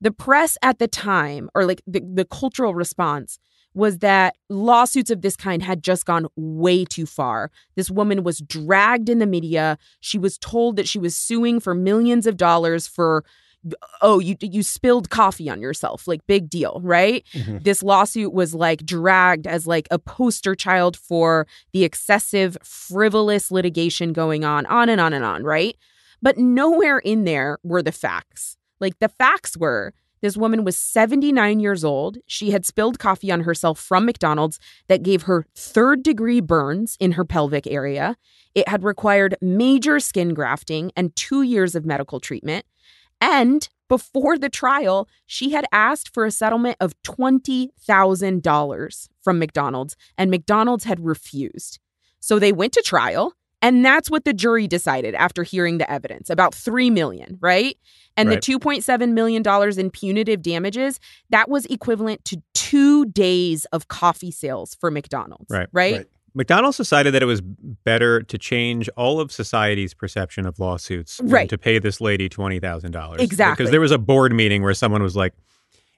[0.00, 3.38] The press at the time or like the, the cultural response
[3.76, 7.50] was that lawsuits of this kind had just gone way too far.
[7.74, 9.76] This woman was dragged in the media.
[10.00, 13.22] She was told that she was suing for millions of dollars for
[14.02, 17.24] oh, you you spilled coffee on yourself, like big deal, right?
[17.32, 17.64] Mhm.
[17.64, 24.12] This lawsuit was like dragged as like a poster child for the excessive frivolous litigation
[24.12, 25.76] going on, on and on and on, right?
[26.22, 28.56] But nowhere in there were the facts.
[28.80, 32.16] Like the facts were this woman was 79 years old.
[32.26, 37.12] She had spilled coffee on herself from McDonald's that gave her third degree burns in
[37.12, 38.16] her pelvic area.
[38.54, 42.64] It had required major skin grafting and two years of medical treatment.
[43.20, 50.30] And before the trial, she had asked for a settlement of $20,000 from McDonald's, and
[50.30, 51.78] McDonald's had refused.
[52.20, 53.32] So they went to trial.
[53.62, 57.76] And that's what the jury decided after hearing the evidence about 3 million, right?
[58.14, 58.40] And Right.
[58.40, 61.00] the 2.7 million dollars in punitive damages,
[61.30, 65.68] that was equivalent to 2 days of coffee sales for McDonald's, Right.
[65.72, 65.96] Right?
[65.96, 66.06] Right.
[66.36, 71.28] McDonald's decided that it was better to change all of society's perception of lawsuits than
[71.30, 71.48] Right.
[71.48, 73.18] to pay this lady $20,000.
[73.20, 73.54] Exactly.
[73.64, 75.32] Because there was a board meeting where someone was like,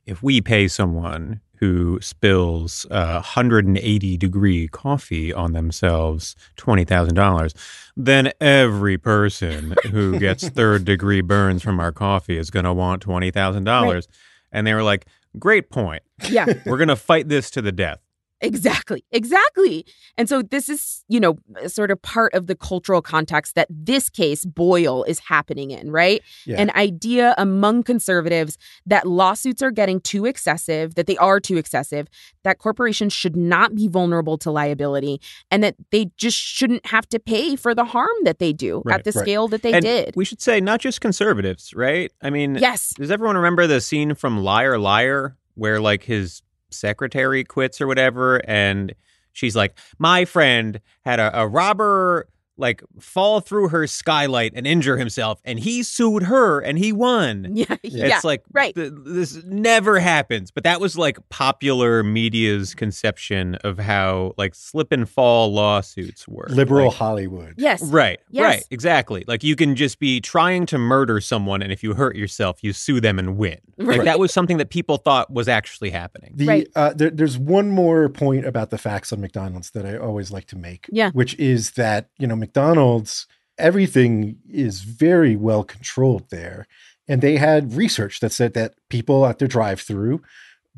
[0.06, 7.52] if we pay someone who spills uh, 180 degree coffee on themselves $20,000,
[7.96, 13.04] then every person who gets third degree burns from our coffee is going to want
[13.04, 14.06] $20,000.
[14.52, 15.06] And they were like,
[15.38, 16.02] great point.
[16.30, 16.46] Yeah.
[16.64, 17.98] We're going to fight this to the death.
[18.40, 19.04] Exactly.
[19.10, 19.84] Exactly.
[20.16, 23.66] And so this is, you know, uh, sort of part of the cultural context that
[23.68, 26.22] this case, Boyle, is happening in, right?
[26.46, 26.60] Yeah.
[26.60, 32.06] An idea among conservatives that lawsuits are getting too excessive, that they are too excessive,
[32.44, 35.20] that corporations should not be vulnerable to liability,
[35.50, 38.98] and that they just shouldn't have to pay for the harm that they do Right,
[38.98, 39.22] at the right.
[39.22, 40.14] scale that they and did.
[40.14, 42.12] We should say not just conservatives, right?
[42.22, 42.94] I mean, yes.
[42.96, 48.40] does everyone remember the scene from Liar Liar where like his secretary quits or whatever
[48.48, 48.94] and
[49.32, 52.28] she's like, "My friend had a, a robber
[52.58, 57.46] like fall through her skylight and injure himself and he sued her and he won."
[57.58, 57.76] Yeah.
[57.82, 58.20] It's Yeah.
[58.24, 58.74] like right.
[58.74, 64.92] th- this never happens, but that was like popular media's conception of how like slip
[64.92, 66.50] and fall lawsuits work.
[66.50, 67.54] Liberal Like, Hollywood.
[67.56, 67.82] yes.
[67.82, 68.42] Right, Yes.
[68.44, 69.24] right, exactly.
[69.26, 72.72] Like you can just be trying to murder someone, and if you hurt yourself, you
[72.72, 73.58] sue them and win.
[73.76, 74.04] Like Right.
[74.04, 76.32] that was something that people thought was actually happening.
[76.36, 76.68] The Right.
[76.76, 80.46] uh, there, there's one more point about the facts on McDonald's that I always like
[80.48, 80.86] to make.
[80.90, 81.10] Yeah.
[81.12, 83.26] which is that you know McDonald's
[83.58, 86.66] everything is very well controlled there,
[87.06, 90.22] and they had research that said that people at their drive-through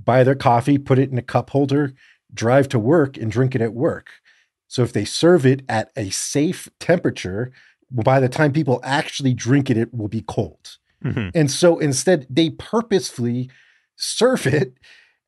[0.02, 1.92] buy their coffee, put it in a cup holder,
[2.32, 4.08] drive to work, and drink it at work.
[4.66, 7.52] So if they serve it at a safe temperature,
[7.90, 10.78] by the time people actually drink it, it will be cold.
[11.04, 11.30] Mhm.
[11.34, 13.50] And so instead, they purposefully
[13.96, 14.74] serve it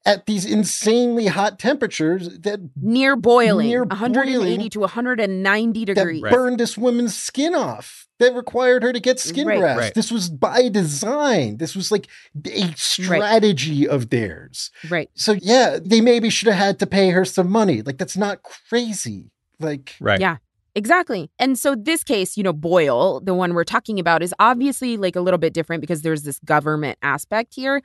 [0.05, 4.71] at these insanely hot temperatures that, Near boiling, Near 180 boiling.
[4.71, 6.33] to 190 degrees, that degrees.
[6.33, 9.59] burned this woman's skin off, that required her to get skin Right.
[9.61, 9.81] grafts.
[9.81, 9.95] Right.
[9.95, 11.59] This was by design.
[11.59, 12.07] This was like
[12.47, 14.71] a strategy of theirs.
[14.89, 15.11] Right.
[15.15, 17.83] So, yeah, they maybe should have had to pay her some money.
[17.83, 19.31] Like, that's not crazy.
[19.61, 20.21] Like, Right.
[20.21, 20.37] Yeah.
[20.75, 21.31] Exactly.
[21.39, 25.15] And so this case, you know, Boyle, the one we're talking about, is obviously like
[25.17, 27.83] a little bit different because there's this government aspect here.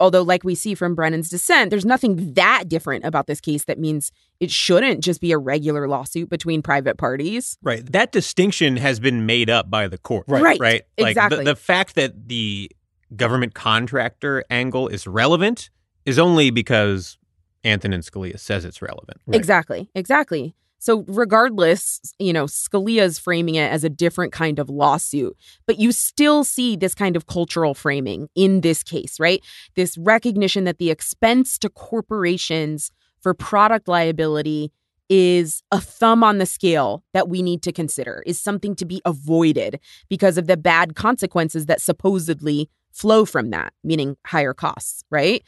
[0.00, 3.78] Although, like we see from Brennan's dissent, there's nothing that different about this case that
[3.78, 7.56] means it shouldn't just be a regular lawsuit between private parties.
[7.62, 7.84] Right.
[7.92, 10.24] That distinction has been made up by the court.
[10.26, 10.42] Right.
[10.42, 10.60] Right.
[10.60, 10.82] Right.
[10.98, 11.38] Like Exactly.
[11.38, 12.70] the, the fact that the
[13.14, 15.70] government contractor angle is relevant
[16.04, 17.16] is only because
[17.64, 19.20] Antonin Scalia says it's relevant.
[19.26, 19.36] Right.
[19.36, 19.88] Exactly.
[19.94, 20.54] Exactly.
[20.84, 25.34] So, regardless, you know, Scalia's framing it as a different kind of lawsuit,
[25.66, 29.42] but you still see this kind of cultural framing in this case, right?
[29.76, 32.90] This recognition that the expense to corporations
[33.22, 34.72] for product liability
[35.08, 39.00] is a thumb on the scale that we need to consider, is something to be
[39.06, 45.42] avoided because of the bad consequences that supposedly flow from that, meaning higher costs, right?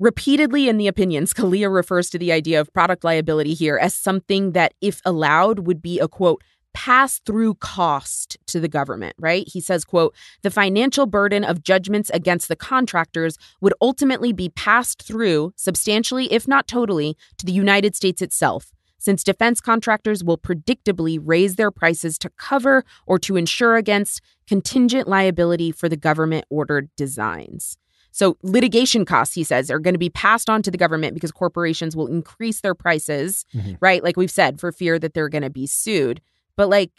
[0.00, 4.52] Repeatedly in the opinions, Scalia refers to the idea of product liability here as something
[4.52, 9.48] that, if allowed, would be a quote, pass through cost to the government, right?
[9.48, 15.02] He says, quote, the financial burden of judgments against the contractors would ultimately be passed
[15.02, 18.72] through substantially, if not totally, to the United States itself.
[18.98, 25.08] Since defense contractors will predictably raise their prices to cover or to insure against contingent
[25.08, 27.78] liability for the government ordered designs.
[28.10, 31.30] So, litigation costs, he says, are going to be passed on to the government because
[31.32, 33.76] corporations will increase their prices, Mhm.
[33.80, 34.02] right?
[34.02, 36.20] Like we've said, for fear that they're going to be sued.
[36.56, 36.90] But, like,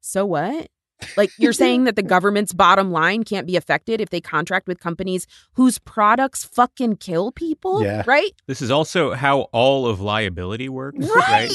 [0.00, 0.68] so what?
[1.16, 4.78] Like, you're saying that the government's bottom line can't be affected if they contract with
[4.80, 8.02] companies whose products fucking kill people, Yeah.
[8.06, 8.30] right?
[8.46, 10.98] This is also how all of liability works.
[11.16, 11.50] Right.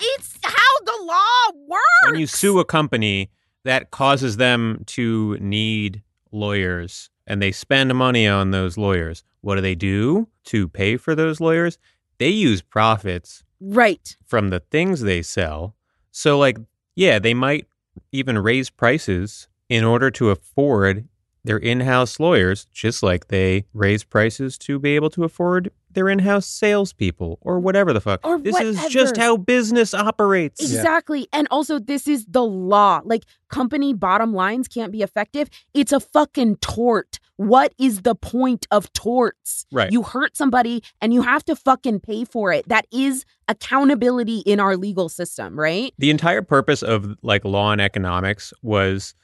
[0.00, 1.82] It's how the law works.
[2.10, 3.30] When you sue a company,
[3.64, 9.24] that causes them to need lawyers and they spend money on those lawyers.
[9.40, 11.78] What do they do to pay for those lawyers?
[12.18, 14.16] They use profits right.
[14.24, 15.74] from the things they sell.
[16.10, 16.58] So, like,
[16.94, 17.66] yeah, they might
[18.12, 21.08] even raise prices in order to afford
[21.44, 26.46] their in-house lawyers, just like they raise prices to be able to afford their in-house
[26.46, 28.20] salespeople or whatever the fuck.
[28.24, 30.60] Or this is just how business operates.
[30.62, 31.28] Exactly.
[31.32, 33.02] And also, this is the law.
[33.04, 35.50] Like, company bottom lines can't be effective.
[35.74, 37.18] It's a fucking tort.
[37.36, 39.66] What is the point of torts?
[39.72, 39.90] Right.
[39.90, 42.68] You hurt somebody and you have to fucking pay for it.
[42.68, 45.92] That is accountability in our legal system, right?
[45.98, 49.14] The entire purpose of like law and economics was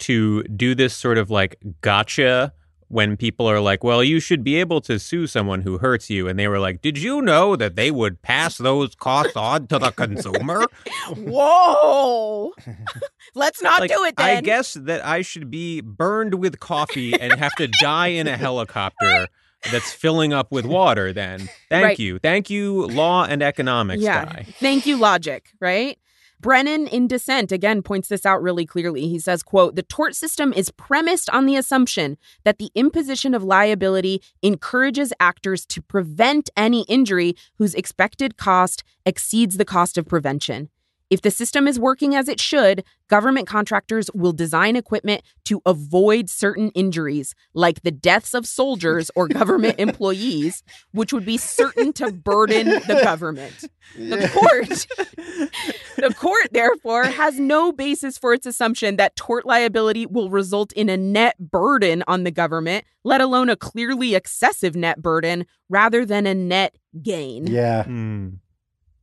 [0.00, 2.52] to do this sort of like gotcha
[2.88, 6.26] when people are like, well, you should be able to sue someone who hurts you.
[6.26, 9.78] And they were like, did you know that they would pass those costs on to
[9.78, 10.66] the consumer?
[11.14, 12.52] Whoa.
[13.34, 14.38] Let's not like, do it then.
[14.38, 18.36] I guess that I should be burned with coffee and have to die in a
[18.36, 19.28] helicopter
[19.70, 21.48] that's filling up with water then.
[21.68, 21.98] Thank Right.
[21.98, 22.18] you.
[22.18, 24.24] Thank you, law and economics yeah.
[24.24, 24.46] guy.
[24.58, 25.96] Thank you, logic, right?
[26.40, 29.08] Brennan in dissent again points this out really clearly.
[29.08, 33.44] He says, quote, "The tort system is premised on the assumption that the imposition of
[33.44, 40.70] liability encourages actors to prevent any injury whose expected cost exceeds the cost of prevention.
[41.10, 46.30] If the system is working as it should, government contractors will design equipment to avoid
[46.30, 52.12] certain injuries, like the deaths of soldiers or government employees, which would be certain to
[52.12, 53.64] burden the government.
[53.98, 54.68] The court,
[55.96, 60.88] the court, therefore, has no basis for its assumption that tort liability will result in
[60.88, 66.26] a net burden on the government, let alone a clearly excessive net burden, rather than
[66.26, 67.48] a net gain.
[67.48, 67.82] Yeah.
[67.82, 68.28] Hmm.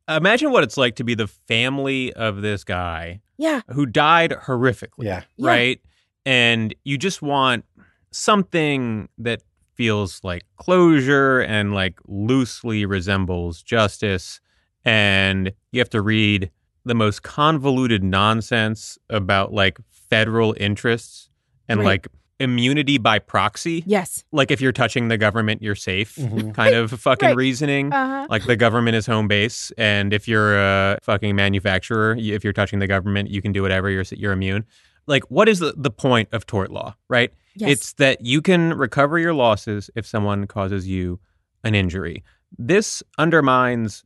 [0.07, 3.61] Imagine what it's like to be the family of this guy Yeah.
[3.69, 5.03] who died horrifically.
[5.05, 5.23] Yeah.
[5.37, 5.47] Yeah.
[5.47, 5.81] right?
[6.25, 7.65] And you just want
[8.11, 9.43] something that
[9.75, 14.39] feels like closure and like loosely resembles justice.
[14.85, 16.49] And you have to read
[16.85, 21.29] the most convoluted nonsense about like federal interests
[21.67, 21.85] and Right.
[21.85, 22.07] like
[22.39, 23.83] immunity by proxy.
[23.87, 24.23] Yes.
[24.31, 26.53] Like if you're touching the government, you're safe Mhm.
[26.61, 27.35] kind of fucking Right.
[27.35, 28.27] reasoning Uh-huh.
[28.29, 32.79] like the government is home base and if you're a fucking manufacturer if you're touching
[32.79, 34.65] the government you can do whatever you're you're immune
[35.07, 37.69] like what is the, the point of tort law right Yes.
[37.71, 41.19] it's that you can recover your losses if someone causes you
[41.63, 42.23] an injury
[42.57, 44.03] this undermines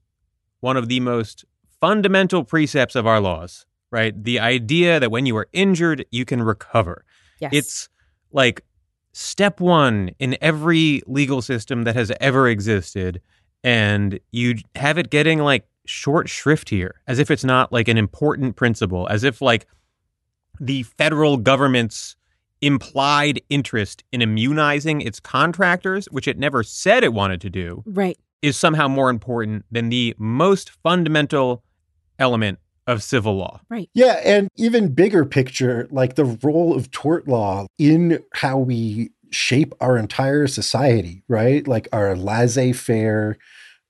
[0.61, 1.43] one of the most
[1.81, 6.41] fundamental precepts of our laws right the idea that when you are injured you can
[6.41, 7.03] recover
[7.41, 7.51] yes.
[7.53, 7.89] it's
[8.33, 8.63] like
[9.13, 13.21] step one in every legal system that has ever existed.
[13.63, 17.97] And you have it getting like short shrift here, as if it's not like an
[17.97, 19.67] important principle, as if like
[20.59, 22.15] the federal government's
[22.61, 28.17] implied interest in immunizing its contractors, which it never said it wanted to do, right.
[28.41, 31.63] is somehow more important than the most fundamental
[32.19, 33.61] element of civil law.
[33.69, 33.89] Right.
[33.93, 39.73] Yeah, and even bigger picture, like the role of tort law in how we shape
[39.79, 41.67] our entire society, right?
[41.67, 43.37] Like our laissez-faire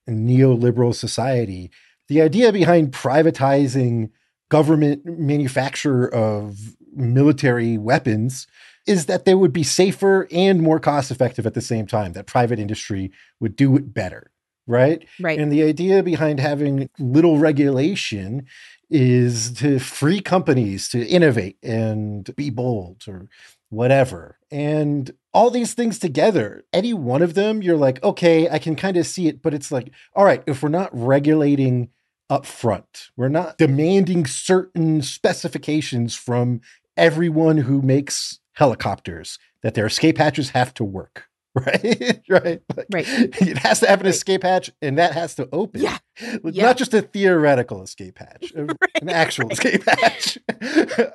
[0.09, 1.71] neoliberal society.
[2.09, 4.09] The idea behind privatizing
[4.49, 8.47] government manufacture of military weapons
[8.85, 12.25] is that they would be safer and more cost effective at the same time, that
[12.25, 14.31] private industry would do it better,
[14.67, 15.07] right?
[15.19, 15.39] Right.
[15.39, 18.45] And the idea behind having little regulation
[18.91, 23.27] is to free companies to innovate and be bold or
[23.69, 24.37] whatever.
[24.51, 28.97] And all these things together, any one of them, you're like, okay, I can kind
[28.97, 31.89] of see it, but it's like, all right, if we're not regulating
[32.29, 36.59] up front, we're not demanding certain specifications from
[36.97, 41.30] everyone who makes helicopters that their escape hatches have to work.
[41.65, 43.05] Right, right, Like, Right.
[43.41, 44.15] It has to have an Right.
[44.15, 45.81] escape hatch, and that has to open.
[45.81, 45.97] Yeah.
[46.43, 46.65] Like, Yeah.
[46.67, 48.67] not just a theoretical escape hatch, a-
[49.01, 50.37] an actual escape hatch.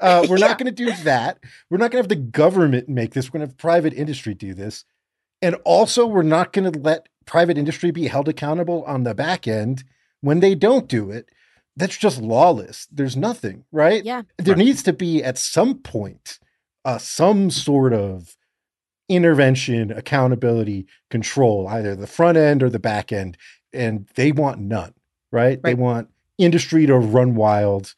[0.00, 0.46] uh, we're Yeah.
[0.48, 1.38] not going to do that.
[1.70, 3.26] We're not going to have the government make this.
[3.32, 4.84] We're going to have private industry do this,
[5.40, 9.48] and also we're not going to let private industry be held accountable on the back
[9.48, 9.84] end
[10.20, 11.28] when they don't do it.
[11.76, 12.86] That's just lawless.
[12.92, 14.04] There's nothing, right?
[14.04, 14.22] Yeah.
[14.38, 14.64] There Right.
[14.64, 16.38] needs to be at some point
[16.84, 18.36] uh, some sort of
[19.08, 23.36] intervention, accountability, control, either the front end or the back end.
[23.72, 24.94] And they want none,
[25.30, 25.62] right?
[25.62, 27.94] They want industry to run wild,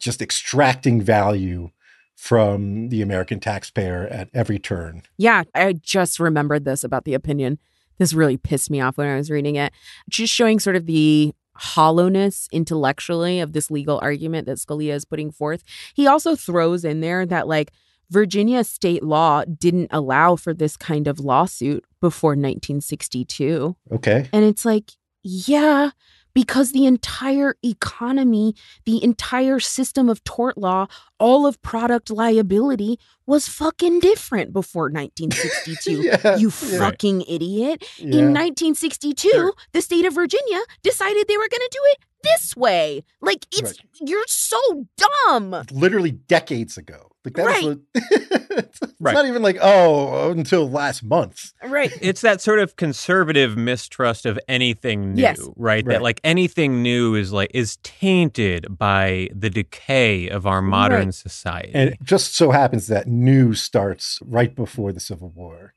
[0.00, 1.70] just extracting value
[2.16, 5.02] from the American taxpayer at every turn.
[5.16, 7.58] Yeah, I just remembered this about the opinion.
[7.98, 9.72] This really pissed me off when I was reading it.
[10.08, 15.30] Just showing sort of the hollowness intellectually of this legal argument that Scalia is putting
[15.30, 15.62] forth.
[15.94, 17.72] He also throws in there that, like,
[18.10, 23.76] Virginia state law didn't allow for this kind of lawsuit before 1962.
[23.92, 24.28] Okay.
[24.32, 24.92] And it's like,
[25.22, 25.90] yeah,
[26.34, 28.54] because the entire economy,
[28.84, 30.86] the entire system of tort law,
[31.18, 36.02] all of product liability was fucking different before 1962.
[36.02, 36.78] Yeah, you yeah.
[36.78, 37.84] fucking idiot.
[37.98, 38.04] Yeah.
[38.04, 39.52] In 1962, Sure.
[39.72, 43.04] the state of Virginia decided they were going to do it this way.
[43.20, 45.64] Like it's you're so dumb.
[45.70, 47.06] literally decades ago.
[47.24, 47.64] Like that Right.
[47.64, 49.12] was a- it's Right.
[49.14, 51.52] not even like oh until last month.
[51.62, 51.92] Right.
[52.00, 55.40] It's that sort of conservative mistrust of anything new, Yes.
[55.56, 55.84] right?
[55.84, 61.14] That like anything new is like is tainted by the decay of our modern Right.
[61.14, 61.72] society.
[61.74, 65.74] And it just so happens that new starts right before the Civil War.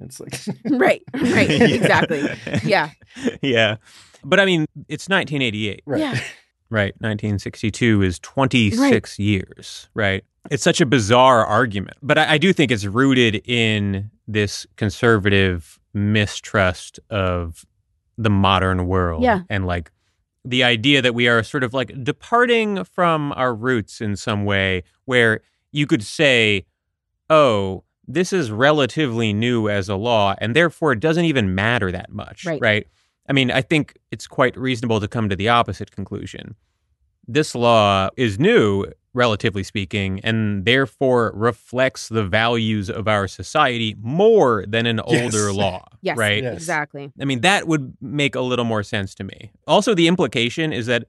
[0.00, 0.40] It's like
[0.70, 1.02] right.
[1.14, 1.50] Right.
[1.50, 2.28] Exactly.
[2.64, 2.90] Yeah.
[3.42, 3.76] yeah.
[4.24, 6.00] But I mean, it's 1988, right.
[6.00, 6.12] Yeah.
[6.70, 6.94] right?
[6.94, 10.24] 1962 is 26 years, right?
[10.50, 11.96] It's such a bizarre argument.
[12.02, 17.64] But I, I do think it's rooted in this conservative mistrust of
[18.16, 19.22] the modern world.
[19.22, 19.40] Yeah.
[19.48, 19.90] And like
[20.44, 24.82] the idea that we are sort of like departing from our roots in some way
[25.04, 25.40] where
[25.72, 26.66] you could say,
[27.30, 32.10] oh, this is relatively new as a law, and therefore it doesn't even matter that
[32.12, 32.44] much.
[32.46, 32.60] Right.
[32.60, 32.86] Right.
[33.28, 36.56] I mean, I think it's quite reasonable to come to the opposite conclusion.
[37.26, 38.84] This law is new,
[39.14, 45.22] relatively speaking, and therefore reflects the values of our society more than an Yes.
[45.34, 45.84] older law.
[46.02, 46.18] Yes.
[46.18, 46.42] Right.
[46.42, 46.56] Yes.
[46.56, 47.10] Exactly.
[47.18, 49.50] I mean, that would make a little more sense to me.
[49.66, 51.04] Also, the implication is that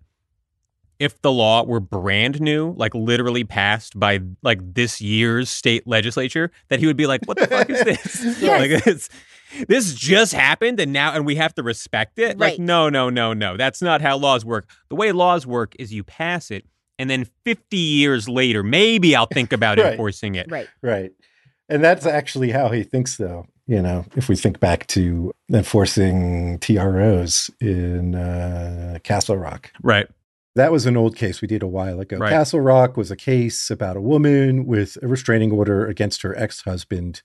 [0.99, 6.51] if the law were brand new, like literally passed by like this year's state legislature,
[6.69, 8.41] that he would be like, "What the fuck is this?
[8.41, 8.41] Yes.
[8.59, 9.09] Like it's,
[9.67, 12.59] this just happened, and now and we have to respect it." Like, Right.
[12.59, 13.57] no, no, no, no.
[13.57, 14.69] That's not how laws work.
[14.89, 16.65] The way laws work is you pass it,
[16.99, 19.91] and then fifty years later, maybe I'll think about Right.
[19.93, 20.49] enforcing it.
[20.49, 20.67] Right.
[20.81, 21.11] Right.
[21.69, 23.47] And that's actually how he thinks, though.
[23.67, 30.07] You know, if we think back to enforcing TROs in uh, Castle Rock, Right.
[30.55, 32.17] That was an old case we did a while ago.
[32.17, 32.29] Right.
[32.29, 36.61] Castle Rock was a case about a woman with a restraining order against her ex
[36.61, 37.21] husband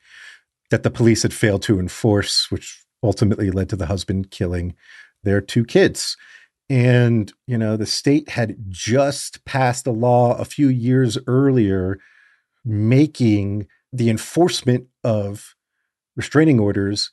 [0.70, 4.74] that the police had failed to enforce, which ultimately led to the husband killing
[5.22, 6.16] their two kids.
[6.68, 11.98] And, you know, the state had just passed a law a few years earlier
[12.64, 15.56] making the enforcement of
[16.16, 17.10] restraining orders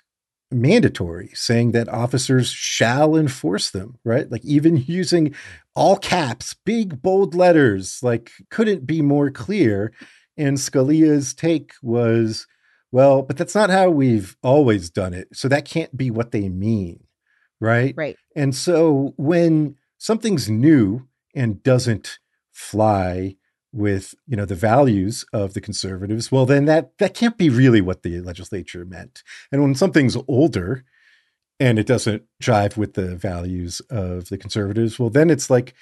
[0.51, 4.31] mandatory, saying that officers shall enforce them, right?
[4.31, 5.35] Like even using
[5.75, 9.93] all caps, big bold letters, like couldn't be more clear.
[10.37, 12.47] And Scalia's take was,
[12.91, 15.27] well, but that's not how we've always done it.
[15.33, 17.03] So that can't be what they mean,
[17.59, 17.93] right?
[17.97, 18.17] Right.
[18.35, 22.19] And so when something's new and doesn't
[22.51, 23.35] fly
[23.77, 27.81] with, you know, the values of the conservatives, well then that that can't be really
[27.81, 29.23] what the legislature meant.
[29.51, 30.83] And when something's older
[31.59, 35.73] and it doesn't jive with the values of the conservatives, well then it's like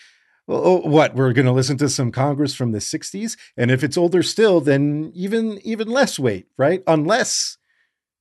[0.48, 3.84] well, oh, what we're going to listen to some Congress from the '60s, and if
[3.84, 6.84] it's older still, then even even less weight, right?
[6.86, 7.58] Unless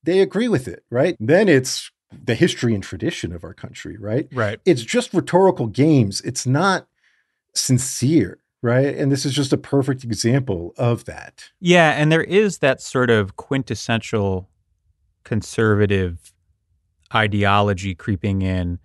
[0.02, 1.16] they agree with it, right?
[1.20, 4.28] Then it's the history and tradition of our country, right?
[4.32, 4.60] Right.
[4.64, 6.20] It's just rhetorical games.
[6.22, 6.86] It's not
[7.54, 8.96] sincere, right?
[8.96, 11.50] And this is just a perfect example of that.
[11.60, 14.48] Yeah, and there is that sort of quintessential
[15.22, 16.32] conservative
[17.14, 18.78] ideology creeping in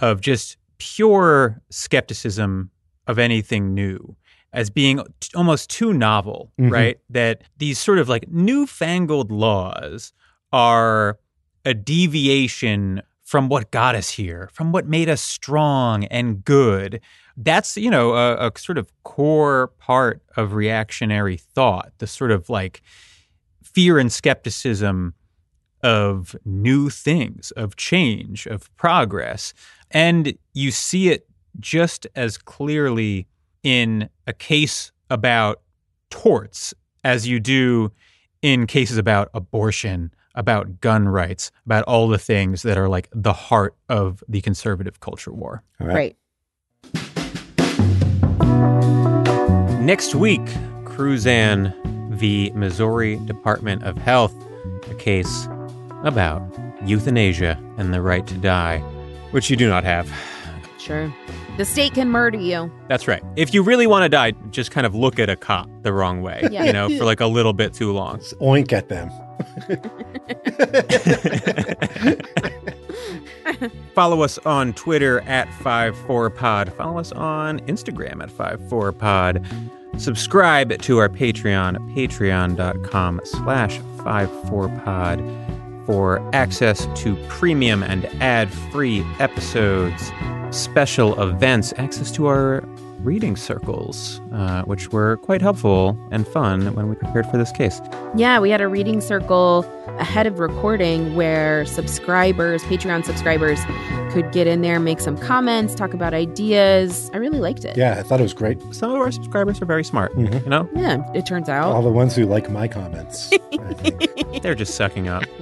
[0.00, 2.70] of just pure skepticism
[3.06, 4.16] of anything new
[4.52, 6.70] as being t- almost too novel, Mhm.
[6.72, 6.98] right?
[7.08, 10.12] That these sort of like newfangled laws
[10.52, 11.18] are
[11.64, 17.00] a deviation from what got us here, from what made us strong and good.
[17.36, 22.48] That's, you know, a, a sort of core part of reactionary thought, the sort of
[22.48, 22.82] like
[23.62, 25.14] fear and skepticism
[25.82, 29.54] of new things, of change, of progress.
[29.90, 31.26] And you see it
[31.58, 33.26] just as clearly
[33.62, 35.62] in a case about
[36.10, 36.74] torts
[37.04, 37.92] as you do
[38.42, 43.32] in cases about abortion, about gun rights, about all the things that are like the
[43.32, 45.62] heart of the conservative culture war.
[45.80, 46.16] All Right.
[49.90, 50.44] Next week,
[50.84, 51.74] Cruzan
[52.12, 52.52] v.
[52.54, 54.32] Missouri Department of Health,
[54.88, 55.48] a case
[56.04, 56.40] about
[56.84, 58.78] euthanasia and the right to die,
[59.32, 60.08] which you do not have.
[60.78, 61.12] Sure.
[61.56, 62.70] The state can murder you.
[62.86, 63.20] That's right.
[63.34, 66.22] If you really want to die, just kind of look at a cop the wrong
[66.22, 66.66] way, Yeah.
[66.66, 68.12] you know, for like a little bit too long.
[68.12, 69.10] Let's oink at them.
[73.96, 76.76] Follow us on Twitter at 54pod.
[76.76, 79.78] Follow us on Instagram at 54pod.
[79.98, 90.12] Subscribe to our Patreon, patreon.com slash 54pod for access to premium and ad free episodes,
[90.50, 92.62] special events, access to our
[93.02, 97.80] reading circles, uh, which were quite helpful and fun when we prepared for this case.
[98.16, 99.64] Yeah, we had a reading circle
[99.98, 103.58] ahead of recording where subscribers, Patreon subscribers,
[104.12, 107.10] could get in there, make some comments, talk about ideas.
[107.14, 107.76] I really liked it.
[107.76, 108.60] Yeah, I thought it was great.
[108.74, 110.42] Some of our subscribers are very smart, Mhm.
[110.44, 110.68] you know?
[110.74, 111.72] Yeah, it turns out.
[111.74, 114.42] All the ones who like my comments, I think.
[114.42, 115.24] They're just sucking up.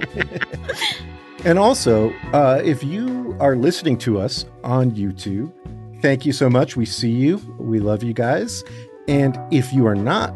[1.45, 5.53] And also, uh, if you are listening to us on YouTube,
[6.01, 6.75] thank you so much.
[6.75, 7.37] We see you.
[7.57, 8.63] We love you guys.
[9.07, 10.33] And if you are not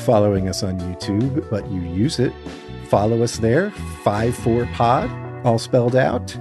[0.00, 2.32] following us on YouTube, but you use it,
[2.88, 3.70] follow us there,
[4.04, 6.36] 54pod, all spelled out.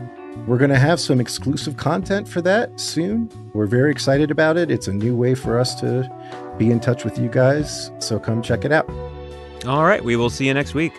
[0.48, 3.30] We're going to have some exclusive content for that soon.
[3.54, 4.72] We're very excited about it.
[4.72, 6.10] It's a new way for us to
[6.58, 7.92] be in touch with you guys.
[8.00, 8.90] So come check it out.
[9.68, 10.94] All right, we will see you next week.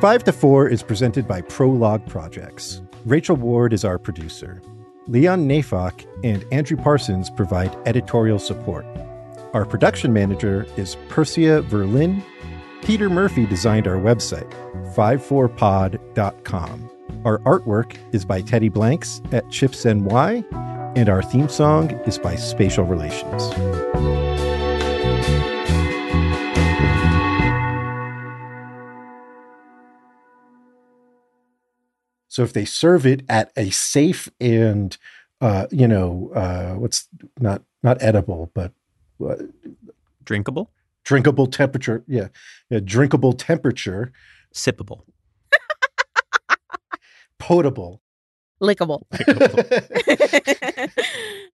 [0.00, 2.82] 5 to 4 is presented by Prologue Projects.
[3.06, 4.60] Rachel Ward is our producer.
[5.06, 8.86] Leon Neyfakh and Andrew Parsons provide editorial support.
[9.52, 12.22] Our production manager is Persia Verlin.
[12.82, 14.50] Peter Murphy designed our website,
[14.94, 16.90] 54pod.com.
[17.24, 20.44] Our artwork is by Teddy Blanks at Chips NY,
[20.96, 24.23] and our theme song is by Spatial Relations.
[32.34, 34.98] So if they serve it at a safe and
[35.40, 37.06] uh, you know uh, what's
[37.38, 38.72] not not edible but
[39.24, 39.36] uh,
[40.24, 40.72] Drinkable,
[41.04, 42.28] drinkable temperature, yeah,
[42.70, 44.12] yeah, drinkable temperature,
[44.52, 45.02] sippable.
[47.38, 48.00] potable.
[48.60, 49.02] Lickable.